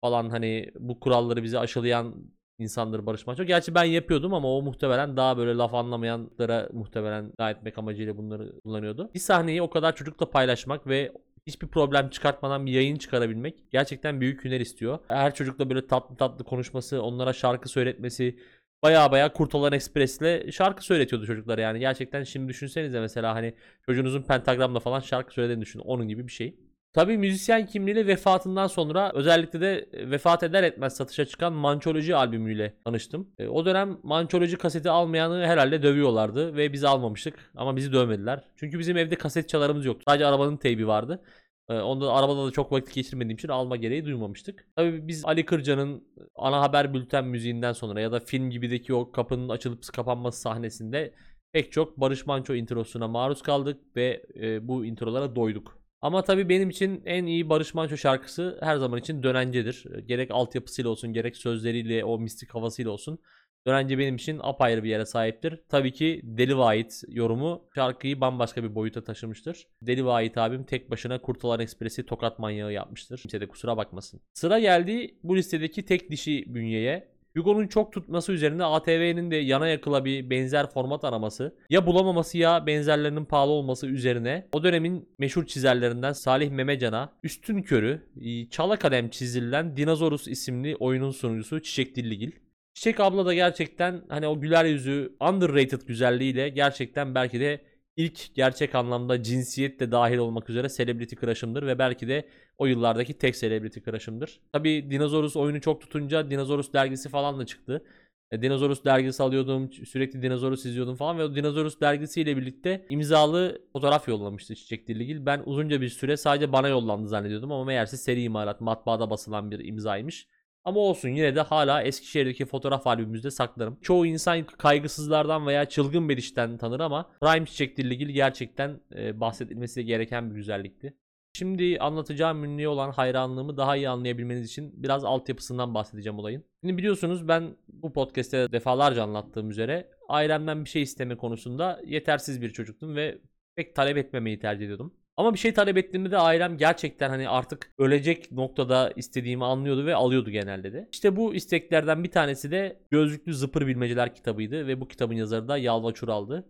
falan 0.00 0.30
hani 0.30 0.70
bu 0.78 1.00
kuralları 1.00 1.42
bize 1.42 1.58
aşılayan 1.58 2.14
insandır 2.58 3.06
Barış 3.06 3.26
Manço. 3.26 3.44
Gerçi 3.44 3.74
ben 3.74 3.84
yapıyordum 3.84 4.34
ama 4.34 4.56
o 4.56 4.62
muhtemelen 4.62 5.16
daha 5.16 5.38
böyle 5.38 5.54
laf 5.54 5.74
anlamayanlara 5.74 6.68
muhtemelen 6.72 7.32
daha 7.38 7.50
etmek 7.50 7.78
amacıyla 7.78 8.16
bunları 8.16 8.60
kullanıyordu. 8.60 9.10
Bir 9.14 9.20
sahneyi 9.20 9.62
o 9.62 9.70
kadar 9.70 9.96
çocukla 9.96 10.30
paylaşmak 10.30 10.86
ve 10.86 11.12
hiçbir 11.46 11.66
problem 11.66 12.10
çıkartmadan 12.10 12.66
bir 12.66 12.72
yayın 12.72 12.96
çıkarabilmek 12.96 13.70
gerçekten 13.70 14.20
büyük 14.20 14.44
hüner 14.44 14.60
istiyor. 14.60 14.98
Her 15.08 15.34
çocukla 15.34 15.70
böyle 15.70 15.86
tatlı 15.86 16.16
tatlı 16.16 16.44
konuşması, 16.44 17.02
onlara 17.02 17.32
şarkı 17.32 17.68
söyletmesi, 17.68 18.38
baya 18.82 19.10
baya 19.12 19.32
Kurtolan 19.32 19.72
Express'le 19.72 20.52
şarkı 20.52 20.84
söyletiyordu 20.84 21.26
çocuklara 21.26 21.60
yani. 21.60 21.78
Gerçekten 21.78 22.22
şimdi 22.24 22.48
düşünsenize 22.48 23.00
mesela 23.00 23.34
hani 23.34 23.54
çocuğunuzun 23.86 24.22
pentagramla 24.22 24.80
falan 24.80 25.00
şarkı 25.00 25.32
söylediğini 25.34 25.60
düşünün. 25.60 25.82
Onun 25.84 26.08
gibi 26.08 26.26
bir 26.26 26.32
şey. 26.32 26.56
Tabii 26.92 27.18
müzisyen 27.18 27.66
kimliğiyle 27.66 28.06
vefatından 28.06 28.66
sonra 28.66 29.12
özellikle 29.14 29.60
de 29.60 29.88
vefat 30.10 30.42
eder 30.42 30.62
etmez 30.62 30.96
satışa 30.96 31.24
çıkan 31.24 31.52
Mançoloji 31.52 32.16
albümüyle 32.16 32.74
tanıştım. 32.84 33.30
E, 33.38 33.48
O 33.48 33.66
dönem 33.66 33.98
Mançoloji 34.02 34.56
kaseti 34.56 34.90
almayanı 34.90 35.46
herhalde 35.46 35.82
dövüyorlardı 35.82 36.56
ve 36.56 36.72
biz 36.72 36.84
almamıştık 36.84 37.34
ama 37.56 37.76
bizi 37.76 37.92
dövmediler. 37.92 38.44
Çünkü 38.56 38.78
bizim 38.78 38.96
evde 38.96 39.16
kaset 39.16 39.48
çalarımız 39.48 39.84
yoktu. 39.84 40.02
Sadece 40.08 40.26
arabanın 40.26 40.56
teybi 40.56 40.86
vardı. 40.88 41.22
E, 41.68 41.74
Onda 41.74 42.12
arabada 42.12 42.46
da 42.46 42.50
çok 42.50 42.72
vakit 42.72 42.94
geçirmediğim 42.94 43.36
için 43.36 43.48
alma 43.48 43.76
gereği 43.76 44.04
duymamıştık. 44.04 44.66
Tabii 44.76 45.08
biz 45.08 45.24
Ali 45.24 45.44
Kırca'nın 45.46 46.04
ana 46.36 46.60
haber 46.60 46.94
bülten 46.94 47.24
müziğinden 47.24 47.72
sonra 47.72 48.00
ya 48.00 48.12
da 48.12 48.20
film 48.20 48.50
gibideki 48.50 48.94
o 48.94 49.12
kapının 49.12 49.48
açılıp 49.48 49.92
kapanması 49.92 50.40
sahnesinde 50.40 51.14
pek 51.52 51.72
çok 51.72 52.00
Barış 52.00 52.26
Manço 52.26 52.54
introsuna 52.54 53.08
maruz 53.08 53.42
kaldık 53.42 53.80
ve 53.96 54.22
e, 54.40 54.68
bu 54.68 54.84
introlara 54.84 55.36
doyduk. 55.36 55.78
Ama 56.00 56.24
tabii 56.24 56.48
benim 56.48 56.70
için 56.70 57.02
en 57.06 57.26
iyi 57.26 57.48
Barış 57.48 57.74
Manço 57.74 57.96
şarkısı 57.96 58.58
her 58.60 58.76
zaman 58.76 59.00
için 59.00 59.22
Dönence'dir. 59.22 59.84
Gerek 60.06 60.30
altyapısıyla 60.30 60.90
olsun 60.90 61.12
gerek 61.12 61.36
sözleriyle 61.36 62.04
o 62.04 62.18
mistik 62.18 62.54
havasıyla 62.54 62.90
olsun. 62.90 63.18
Dönence 63.66 63.98
benim 63.98 64.16
için 64.16 64.40
apayrı 64.42 64.84
bir 64.84 64.88
yere 64.88 65.06
sahiptir. 65.06 65.60
Tabii 65.68 65.92
ki 65.92 66.20
Deli 66.24 66.58
Vahit 66.58 67.02
yorumu 67.08 67.64
şarkıyı 67.74 68.20
bambaşka 68.20 68.62
bir 68.62 68.74
boyuta 68.74 69.04
taşımıştır. 69.04 69.66
Deli 69.82 70.04
Vahit 70.04 70.38
abim 70.38 70.64
tek 70.64 70.90
başına 70.90 71.20
Kurtalan 71.20 71.60
Ekspresi 71.60 72.06
tokat 72.06 72.38
manyağı 72.38 72.72
yapmıştır. 72.72 73.18
Kimse 73.18 73.40
de 73.40 73.48
kusura 73.48 73.76
bakmasın. 73.76 74.20
Sıra 74.34 74.58
geldi 74.58 75.14
bu 75.22 75.36
listedeki 75.36 75.84
tek 75.84 76.10
dişi 76.10 76.54
bünyeye. 76.54 77.16
Hugo'nun 77.36 77.66
çok 77.66 77.92
tutması 77.92 78.32
üzerine 78.32 78.64
ATV'nin 78.64 79.30
de 79.30 79.36
yana 79.36 79.68
yakıla 79.68 80.04
bir 80.04 80.30
benzer 80.30 80.70
format 80.70 81.04
araması 81.04 81.56
ya 81.70 81.86
bulamaması 81.86 82.38
ya 82.38 82.66
benzerlerinin 82.66 83.24
pahalı 83.24 83.50
olması 83.50 83.86
üzerine 83.86 84.48
o 84.52 84.64
dönemin 84.64 85.08
meşhur 85.18 85.46
çizerlerinden 85.46 86.12
Salih 86.12 86.50
Memecan'a 86.50 87.12
üstün 87.22 87.62
körü 87.62 88.02
çala 88.50 88.76
kalem 88.76 89.10
çizilen 89.10 89.76
Dinozorus 89.76 90.28
isimli 90.28 90.76
oyunun 90.76 91.10
sunucusu 91.10 91.62
Çiçek 91.62 91.96
Dilligil. 91.96 92.32
Çiçek 92.76 93.00
abla 93.00 93.26
da 93.26 93.34
gerçekten 93.34 94.02
hani 94.08 94.26
o 94.26 94.40
güler 94.40 94.64
yüzü 94.64 95.16
underrated 95.20 95.82
güzelliğiyle 95.86 96.48
gerçekten 96.48 97.14
belki 97.14 97.40
de 97.40 97.60
ilk 97.96 98.34
gerçek 98.34 98.74
anlamda 98.74 99.22
cinsiyet 99.22 99.80
de 99.80 99.90
dahil 99.92 100.18
olmak 100.18 100.50
üzere 100.50 100.68
celebrity 100.68 101.14
crush'ımdır 101.20 101.66
ve 101.66 101.78
belki 101.78 102.08
de 102.08 102.28
o 102.58 102.66
yıllardaki 102.66 103.18
tek 103.18 103.34
celebrity 103.36 103.80
crush'ımdır. 103.80 104.40
Tabi 104.52 104.90
Dinosaurus 104.90 105.36
oyunu 105.36 105.60
çok 105.60 105.80
tutunca 105.80 106.30
Dinosaurus 106.30 106.72
dergisi 106.72 107.08
falan 107.08 107.38
da 107.38 107.46
çıktı. 107.46 107.84
E, 108.30 108.42
Dinosaurus 108.42 108.84
dergisi 108.84 109.22
alıyordum, 109.22 109.72
sürekli 109.72 110.22
Dinosaurus 110.22 110.66
izliyordum 110.66 110.96
falan 110.96 111.18
ve 111.18 111.24
o 111.24 111.34
Dinosaurus 111.34 111.80
dergisiyle 111.80 112.36
birlikte 112.36 112.86
imzalı 112.90 113.62
fotoğraf 113.72 114.08
yollamıştı 114.08 114.54
Çiçek 114.54 114.88
Dilligil. 114.88 115.26
Ben 115.26 115.42
uzunca 115.46 115.80
bir 115.80 115.88
süre 115.88 116.16
sadece 116.16 116.52
bana 116.52 116.68
yollandı 116.68 117.08
zannediyordum 117.08 117.52
ama 117.52 117.64
meğerse 117.64 117.96
seri 117.96 118.22
imalat, 118.22 118.60
matbaada 118.60 119.10
basılan 119.10 119.50
bir 119.50 119.64
imzaymış. 119.64 120.28
Ama 120.66 120.80
olsun 120.80 121.08
yine 121.08 121.36
de 121.36 121.40
hala 121.40 121.82
Eskişehir'deki 121.82 122.46
fotoğraf 122.46 122.86
albümümüzde 122.86 123.30
saklarım. 123.30 123.78
Çoğu 123.82 124.06
insan 124.06 124.44
kaygısızlardan 124.44 125.46
veya 125.46 125.64
çılgın 125.64 126.08
bedişten 126.08 126.58
tanır 126.58 126.80
ama 126.80 127.10
Prime 127.20 127.46
Çiçek 127.46 127.76
Dilligil 127.76 128.08
gerçekten 128.08 128.80
e, 128.94 129.20
bahsedilmesi 129.20 129.84
gereken 129.84 130.30
bir 130.30 130.34
güzellikti. 130.34 130.96
Şimdi 131.32 131.78
anlatacağım 131.78 132.44
ünlüye 132.44 132.68
olan 132.68 132.90
hayranlığımı 132.90 133.56
daha 133.56 133.76
iyi 133.76 133.88
anlayabilmeniz 133.88 134.50
için 134.50 134.82
biraz 134.82 135.04
altyapısından 135.04 135.74
bahsedeceğim 135.74 136.18
olayın. 136.18 136.44
Şimdi 136.60 136.76
biliyorsunuz 136.76 137.28
ben 137.28 137.56
bu 137.68 137.92
podcast'te 137.92 138.52
defalarca 138.52 139.02
anlattığım 139.02 139.50
üzere 139.50 139.88
ailemden 140.08 140.64
bir 140.64 140.70
şey 140.70 140.82
isteme 140.82 141.16
konusunda 141.16 141.80
yetersiz 141.84 142.42
bir 142.42 142.52
çocuktum 142.52 142.96
ve 142.96 143.18
pek 143.56 143.74
talep 143.74 143.96
etmemeyi 143.96 144.38
tercih 144.38 144.64
ediyordum. 144.64 144.94
Ama 145.16 145.34
bir 145.34 145.38
şey 145.38 145.54
talep 145.54 145.76
ettiğimde 145.76 146.10
de 146.10 146.18
ailem 146.18 146.58
gerçekten 146.58 147.08
hani 147.08 147.28
artık 147.28 147.74
ölecek 147.78 148.32
noktada 148.32 148.92
istediğimi 148.96 149.44
anlıyordu 149.44 149.86
ve 149.86 149.94
alıyordu 149.94 150.30
genelde 150.30 150.72
de. 150.72 150.88
İşte 150.92 151.16
bu 151.16 151.34
isteklerden 151.34 152.04
bir 152.04 152.10
tanesi 152.10 152.50
de 152.50 152.80
Gözlüklü 152.90 153.34
Zıpır 153.34 153.66
Bilmeceler 153.66 154.14
kitabıydı 154.14 154.66
ve 154.66 154.80
bu 154.80 154.88
kitabın 154.88 155.14
yazarı 155.14 155.48
da 155.48 155.58
Yalva 155.58 155.92
Çural'dı. 155.92 156.46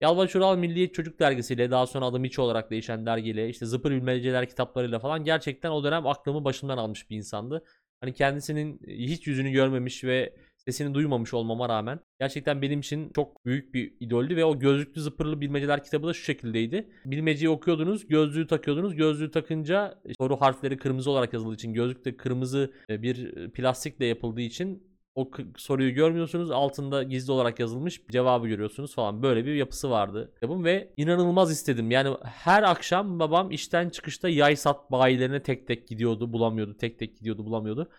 Yalvaç 0.00 0.36
Ural 0.36 0.58
Milliyet 0.58 0.94
Çocuk 0.94 1.20
Dergisiyle 1.20 1.70
daha 1.70 1.86
sonra 1.86 2.04
adı 2.04 2.20
Miço 2.20 2.42
olarak 2.42 2.70
değişen 2.70 3.06
dergiyle 3.06 3.48
işte 3.48 3.66
Zıpır 3.66 3.90
Bilmeceler 3.90 4.48
kitaplarıyla 4.48 4.98
falan 4.98 5.24
gerçekten 5.24 5.70
o 5.70 5.84
dönem 5.84 6.06
aklımı 6.06 6.44
başımdan 6.44 6.78
almış 6.78 7.10
bir 7.10 7.16
insandı. 7.16 7.64
Hani 8.00 8.14
kendisinin 8.14 8.80
hiç 8.86 9.26
yüzünü 9.26 9.50
görmemiş 9.50 10.04
ve 10.04 10.36
sesini 10.66 10.94
duymamış 10.94 11.34
olmama 11.34 11.68
rağmen 11.68 12.00
gerçekten 12.20 12.62
benim 12.62 12.80
için 12.80 13.12
çok 13.16 13.46
büyük 13.46 13.74
bir 13.74 13.94
idoldü 14.00 14.36
ve 14.36 14.44
o 14.44 14.58
gözlüklü 14.58 15.00
zıpırlı 15.00 15.40
bilmeceler 15.40 15.84
kitabı 15.84 16.06
da 16.06 16.12
şu 16.12 16.22
şekildeydi. 16.22 16.88
Bilmeceyi 17.04 17.48
okuyordunuz, 17.50 18.06
gözlüğü 18.06 18.46
takıyordunuz. 18.46 18.94
Gözlüğü 18.96 19.30
takınca 19.30 20.02
soru 20.18 20.36
harfleri 20.36 20.76
kırmızı 20.76 21.10
olarak 21.10 21.32
yazıldığı 21.32 21.54
için, 21.54 21.72
gözlük 21.72 22.04
de 22.04 22.16
kırmızı 22.16 22.72
e, 22.90 23.02
bir 23.02 23.50
plastikle 23.50 24.06
yapıldığı 24.06 24.40
için 24.40 24.96
o 25.16 25.30
soruyu 25.56 25.94
görmüyorsunuz. 25.94 26.50
Altında 26.50 27.02
gizli 27.02 27.32
olarak 27.32 27.60
yazılmış 27.60 28.00
cevabı 28.10 28.48
görüyorsunuz 28.48 28.94
falan. 28.94 29.22
Böyle 29.22 29.44
bir 29.44 29.54
yapısı 29.54 29.90
vardı 29.90 30.30
kitabın 30.34 30.64
ve 30.64 30.92
inanılmaz 30.96 31.52
istedim. 31.52 31.90
Yani 31.90 32.16
her 32.22 32.62
akşam 32.62 33.18
babam 33.18 33.50
işten 33.50 33.88
çıkışta 33.88 34.28
yay 34.28 34.56
sat 34.56 34.90
bayilerine 34.90 35.42
tek 35.42 35.66
tek 35.66 35.88
gidiyordu, 35.88 36.32
bulamıyordu. 36.32 36.76
Tek 36.76 36.98
tek 36.98 37.18
gidiyordu, 37.18 37.44
bulamıyordu. 37.44 37.90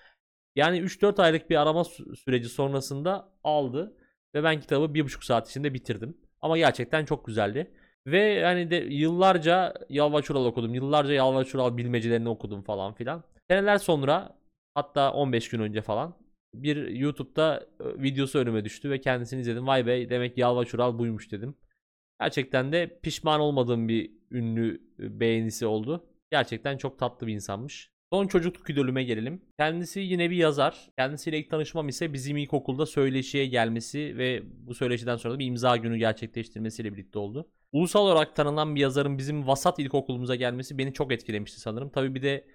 Yani 0.58 0.80
3-4 0.80 1.20
aylık 1.20 1.50
bir 1.50 1.62
arama 1.62 1.82
sü- 1.82 2.16
süreci 2.16 2.50
sonrasında 2.50 3.30
aldı 3.44 3.98
ve 4.36 4.44
ben 4.44 4.60
kitabı 4.60 4.94
1,5 4.94 5.26
saat 5.26 5.50
içinde 5.50 5.74
bitirdim. 5.74 6.18
Ama 6.42 6.58
gerçekten 6.58 7.06
çok 7.06 7.26
güzeldi. 7.26 7.72
Ve 8.08 8.20
yani 8.20 8.72
de 8.72 8.76
yıllarca 8.76 9.74
Yalvaç 9.90 10.32
Ural 10.32 10.46
okudum. 10.46 10.74
Yıllarca 10.74 11.14
Yalvaç 11.14 11.56
Ural 11.56 11.78
bilmecelerini 11.78 12.30
okudum 12.30 12.62
falan 12.62 12.94
filan. 12.94 13.24
Seneler 13.50 13.78
sonra 13.78 14.38
hatta 14.76 15.14
15 15.14 15.50
gün 15.50 15.60
önce 15.60 15.82
falan 15.82 16.16
bir 16.54 16.88
YouTube'da 16.88 17.68
videosu 17.82 18.40
önüme 18.40 18.66
düştü 18.66 18.90
ve 18.90 19.02
kendisini 19.02 19.42
izledim. 19.42 19.68
Vay 19.68 19.86
be 19.88 20.10
demek 20.10 20.38
Yalvaç 20.38 20.74
Ural 20.74 21.00
buymuş 21.00 21.32
dedim. 21.32 21.56
Gerçekten 22.22 22.72
de 22.72 23.00
pişman 23.04 23.40
olmadığım 23.40 23.88
bir 23.88 24.12
ünlü 24.32 24.82
beğenisi 25.00 25.66
oldu. 25.66 26.06
Gerçekten 26.32 26.78
çok 26.78 27.00
tatlı 27.00 27.28
bir 27.28 27.34
insanmış. 27.34 27.92
Son 28.14 28.28
çocukluk 28.28 28.70
idolüme 28.70 29.04
gelelim. 29.04 29.42
Kendisi 29.60 30.00
yine 30.00 30.30
bir 30.30 30.36
yazar. 30.36 30.90
Kendisiyle 30.98 31.40
ilk 31.40 31.50
tanışmam 31.50 31.90
ise 31.90 32.14
bizim 32.14 32.38
ilkokulda 32.38 32.86
söyleşiye 32.86 33.46
gelmesi 33.48 34.18
ve 34.18 34.44
bu 34.68 34.74
söyleşiden 34.74 35.16
sonra 35.16 35.34
da 35.34 35.40
bir 35.40 35.46
imza 35.46 35.78
günü 35.78 35.98
gerçekleştirmesiyle 35.98 36.94
birlikte 36.94 37.20
oldu. 37.20 37.50
Ulusal 37.72 38.02
olarak 38.02 38.36
tanınan 38.36 38.76
bir 38.76 38.82
yazarın 38.82 39.18
bizim 39.18 39.48
vasat 39.48 39.80
ilkokulumuza 39.80 40.36
gelmesi 40.36 40.78
beni 40.78 40.94
çok 40.94 41.12
etkilemişti 41.12 41.60
sanırım. 41.60 41.90
Tabii 41.90 42.16
bir 42.16 42.22
de 42.22 42.48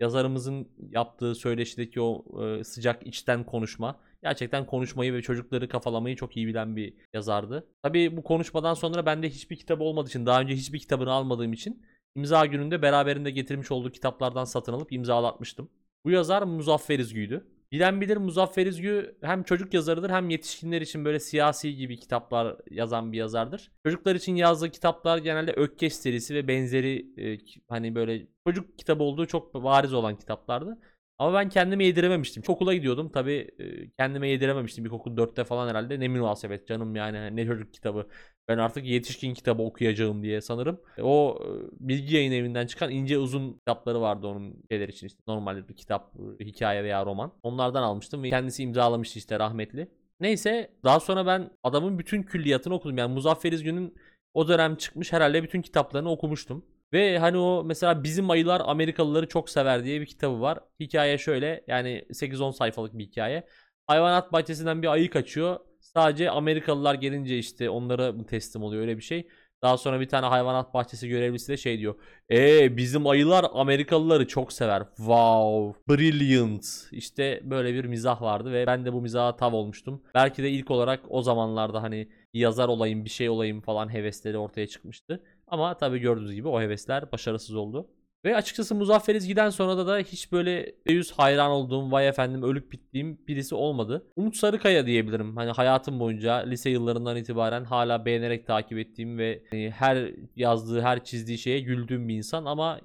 yazarımızın 0.00 0.68
yaptığı 0.90 1.34
söyleşideki 1.34 2.00
o 2.00 2.24
e, 2.44 2.64
sıcak 2.64 3.06
içten 3.06 3.44
konuşma. 3.44 4.00
Gerçekten 4.22 4.66
konuşmayı 4.66 5.12
ve 5.12 5.22
çocukları 5.22 5.68
kafalamayı 5.68 6.16
çok 6.16 6.36
iyi 6.36 6.46
bilen 6.46 6.76
bir 6.76 6.94
yazardı. 7.14 7.66
Tabii 7.82 8.16
bu 8.16 8.22
konuşmadan 8.22 8.74
sonra 8.74 9.06
bende 9.06 9.30
hiçbir 9.30 9.56
kitabı 9.56 9.84
olmadığı 9.84 10.08
için, 10.08 10.26
daha 10.26 10.40
önce 10.40 10.54
hiçbir 10.54 10.78
kitabını 10.78 11.12
almadığım 11.12 11.52
için 11.52 11.82
imza 12.14 12.46
gününde 12.46 12.82
beraberinde 12.82 13.30
getirmiş 13.30 13.70
olduğu 13.70 13.90
kitaplardan 13.90 14.44
satın 14.44 14.72
alıp 14.72 14.92
imzalatmıştım. 14.92 15.70
Bu 16.04 16.10
yazar 16.10 16.42
Muzaffer 16.42 16.98
İzgü'ydü. 16.98 17.46
Bilen 17.72 18.00
bilir 18.00 18.16
Muzaffer 18.16 18.66
İzgü 18.66 19.18
hem 19.20 19.42
çocuk 19.42 19.74
yazarıdır 19.74 20.10
hem 20.10 20.30
yetişkinler 20.30 20.80
için 20.80 21.04
böyle 21.04 21.20
siyasi 21.20 21.76
gibi 21.76 22.00
kitaplar 22.00 22.56
yazan 22.70 23.12
bir 23.12 23.18
yazardır. 23.18 23.72
Çocuklar 23.86 24.14
için 24.14 24.36
yazdığı 24.36 24.70
kitaplar 24.70 25.18
genelde 25.18 25.52
Ökkeş 25.52 25.94
serisi 25.94 26.34
ve 26.34 26.48
benzeri 26.48 27.06
e, 27.18 27.38
hani 27.68 27.94
böyle 27.94 28.26
çocuk 28.46 28.78
kitabı 28.78 29.02
olduğu 29.02 29.26
çok 29.26 29.54
bariz 29.54 29.94
olan 29.94 30.16
kitaplardı. 30.16 30.78
Ama 31.18 31.34
ben 31.38 31.48
kendime 31.48 31.84
yedirememiştim. 31.84 32.42
Okula 32.48 32.74
gidiyordum 32.74 33.08
tabii 33.12 33.50
e, 33.58 33.90
kendime 33.90 34.28
yedirememiştim. 34.28 34.84
İlkokul 34.84 35.16
4'te 35.16 35.44
falan 35.44 35.68
herhalde. 35.68 36.00
Ne 36.00 36.08
münasebet 36.08 36.66
canım 36.68 36.96
yani 36.96 37.36
ne 37.36 37.46
çocuk 37.46 37.72
kitabı. 37.74 38.08
Ben 38.48 38.58
artık 38.58 38.84
yetişkin 38.86 39.34
kitabı 39.34 39.62
okuyacağım 39.62 40.22
diye 40.22 40.40
sanırım. 40.40 40.80
E, 40.96 41.02
O 41.02 41.38
e, 41.44 41.88
bilgi 41.88 42.14
yayın 42.16 42.32
evinden 42.32 42.66
çıkan 42.66 42.90
ince 42.90 43.18
uzun 43.18 43.52
kitapları 43.52 44.00
vardı 44.00 44.26
onun 44.26 44.62
şeyler 44.70 44.88
için 44.88 45.06
işte 45.06 45.22
normal 45.28 45.68
bir 45.68 45.76
kitap, 45.76 46.14
hikaye 46.40 46.84
veya 46.84 47.06
roman. 47.06 47.32
Onlardan 47.42 47.82
almıştım 47.82 48.22
ve 48.22 48.30
kendisi 48.30 48.62
imzalamıştı 48.62 49.18
işte 49.18 49.38
rahmetli. 49.38 49.88
Neyse 50.20 50.70
daha 50.84 51.00
sonra 51.00 51.26
ben 51.26 51.50
adamın 51.62 51.98
bütün 51.98 52.22
külliyatını 52.22 52.74
okudum. 52.74 52.98
Yani 52.98 53.14
Muzaffer 53.14 53.52
İzgün'ün 53.52 53.94
o 54.34 54.48
dönem 54.48 54.76
çıkmış 54.76 55.12
herhalde 55.12 55.42
bütün 55.42 55.62
kitaplarını 55.62 56.10
okumuştum. 56.10 56.64
Ve 56.92 57.18
hani 57.18 57.38
o 57.38 57.64
mesela 57.64 58.04
Bizim 58.04 58.30
Ayılar 58.30 58.62
Amerikalıları 58.64 59.28
Çok 59.28 59.50
Sever 59.50 59.84
diye 59.84 60.00
bir 60.00 60.06
kitabı 60.06 60.40
var. 60.40 60.58
Hikaye 60.80 61.18
şöyle 61.18 61.64
yani 61.66 62.04
8-10 62.12 62.52
sayfalık 62.52 62.98
bir 62.98 63.04
hikaye. 63.04 63.46
Hayvanat 63.86 64.32
bahçesinden 64.32 64.82
bir 64.82 64.88
ayı 64.88 65.10
kaçıyor. 65.10 65.60
Sadece 65.80 66.30
Amerikalılar 66.30 66.94
gelince 66.94 67.38
işte 67.38 67.70
onlara 67.70 68.26
teslim 68.26 68.62
oluyor 68.62 68.82
öyle 68.82 68.96
bir 68.96 69.02
şey. 69.02 69.28
Daha 69.62 69.78
sonra 69.78 70.00
bir 70.00 70.08
tane 70.08 70.26
hayvanat 70.26 70.74
bahçesi 70.74 71.08
görevlisi 71.08 71.52
de 71.52 71.56
şey 71.56 71.78
diyor. 71.78 71.94
Ee 72.30 72.76
bizim 72.76 73.06
ayılar 73.06 73.46
Amerikalıları 73.52 74.26
çok 74.26 74.52
sever. 74.52 74.82
Wow. 74.96 75.80
Brilliant. 75.88 76.64
İşte 76.92 77.40
böyle 77.44 77.74
bir 77.74 77.84
mizah 77.84 78.22
vardı 78.22 78.52
ve 78.52 78.66
ben 78.66 78.84
de 78.84 78.92
bu 78.92 79.02
mizaha 79.02 79.36
tav 79.36 79.52
olmuştum. 79.52 80.02
Belki 80.14 80.42
de 80.42 80.50
ilk 80.50 80.70
olarak 80.70 81.00
o 81.08 81.22
zamanlarda 81.22 81.82
hani 81.82 82.08
yazar 82.32 82.68
olayım 82.68 83.04
bir 83.04 83.10
şey 83.10 83.28
olayım 83.28 83.60
falan 83.60 83.92
hevesleri 83.92 84.38
ortaya 84.38 84.66
çıkmıştı. 84.66 85.22
Ama 85.50 85.76
tabii 85.76 85.98
gördüğünüz 85.98 86.34
gibi 86.34 86.48
o 86.48 86.60
hevesler 86.60 87.12
başarısız 87.12 87.54
oldu. 87.54 87.90
Ve 88.24 88.36
açıkçası 88.36 88.74
Muzaffer 88.74 89.14
İzgi'den 89.14 89.50
sonra 89.50 89.86
da, 89.86 89.98
hiç 89.98 90.32
böyle 90.32 90.74
yüz 90.86 91.12
hayran 91.12 91.50
olduğum 91.50 91.92
vay 91.92 92.08
efendim 92.08 92.42
ölüp 92.42 92.72
bittiğim 92.72 93.18
birisi 93.28 93.54
olmadı. 93.54 94.06
Umut 94.16 94.36
Sarıkaya 94.36 94.86
diyebilirim. 94.86 95.36
Hani 95.36 95.50
hayatım 95.50 96.00
boyunca 96.00 96.34
lise 96.34 96.70
yıllarından 96.70 97.16
itibaren 97.16 97.64
hala 97.64 98.04
beğenerek 98.04 98.46
takip 98.46 98.78
ettiğim 98.78 99.18
ve 99.18 99.42
e, 99.52 99.70
her 99.70 100.14
yazdığı, 100.36 100.80
her 100.80 101.04
çizdiği 101.04 101.38
şeye 101.38 101.60
güldüğüm 101.60 102.08
bir 102.08 102.14
insan 102.16 102.44
ama 102.44 102.80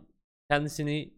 kendisini 0.52 1.14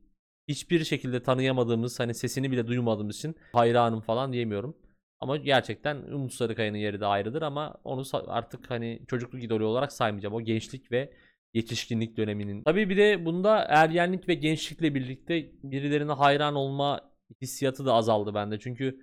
hiçbir 0.48 0.84
şekilde 0.84 1.24
tanıyamadığımız, 1.24 2.00
hani 2.00 2.14
sesini 2.14 2.52
bile 2.52 2.68
duymadığımız 2.68 3.18
için 3.18 3.36
hayranım 3.54 4.02
falan 4.02 4.34
diyemiyorum. 4.34 4.78
Ama 5.20 5.38
gerçekten 5.38 5.98
Umut 5.98 6.34
Sarıkaya'nın 6.34 6.78
yeri 6.78 7.00
de 7.00 7.06
ayrıdır 7.06 7.42
ama 7.42 7.76
onu 7.84 8.04
artık 8.28 8.72
hani 8.72 9.02
çocukluk 9.08 9.44
idolü 9.44 9.64
olarak 9.64 9.92
saymayacağım. 9.92 10.36
O 10.36 10.42
gençlik 10.42 10.92
ve 10.92 11.14
yetişkinlik 11.56 12.18
döneminin. 12.18 12.64
Tabii 12.64 12.90
bir 12.90 12.98
de 12.98 13.26
bunda 13.26 13.66
ergenlik 13.70 14.28
ve 14.30 14.34
gençlikle 14.34 14.96
birlikte 14.96 15.52
birilerine 15.64 16.12
hayran 16.12 16.56
olma 16.56 17.12
hissiyatı 17.42 17.86
da 17.86 17.94
azaldı 17.94 18.34
bende. 18.34 18.60
Çünkü 18.60 19.00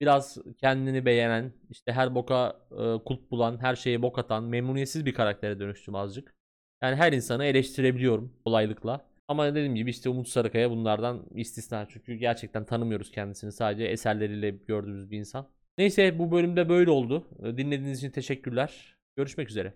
biraz 0.00 0.38
kendini 0.60 1.04
beğenen, 1.04 1.52
işte 1.70 1.92
her 1.92 2.14
boka 2.14 2.60
e, 2.70 3.04
kulp 3.04 3.30
bulan, 3.30 3.58
her 3.60 3.76
şeye 3.76 4.02
bok 4.02 4.18
atan, 4.18 4.44
memnuniyetsiz 4.44 5.06
bir 5.06 5.14
karaktere 5.14 5.60
dönüştüm 5.60 5.94
azıcık. 5.94 6.34
Yani 6.82 6.96
her 6.96 7.12
insanı 7.12 7.44
eleştirebiliyorum 7.44 8.32
kolaylıkla. 8.44 9.06
Ama 9.28 9.46
dediğim 9.46 9.74
gibi 9.74 9.90
işte 9.90 10.08
Umut 10.08 10.28
Sarıkaya 10.28 10.70
bunlardan 10.70 11.26
istisna. 11.34 11.86
Çünkü 11.88 12.14
gerçekten 12.14 12.64
tanımıyoruz 12.64 13.10
kendisini. 13.10 13.52
Sadece 13.52 13.84
eserleriyle 13.84 14.50
gördüğümüz 14.50 15.10
bir 15.10 15.18
insan. 15.18 15.48
Neyse 15.78 16.18
bu 16.18 16.32
bölümde 16.32 16.68
böyle 16.68 16.90
oldu. 16.90 17.26
Dinlediğiniz 17.42 17.98
için 17.98 18.10
teşekkürler. 18.10 18.96
Görüşmek 19.16 19.50
üzere. 19.50 19.74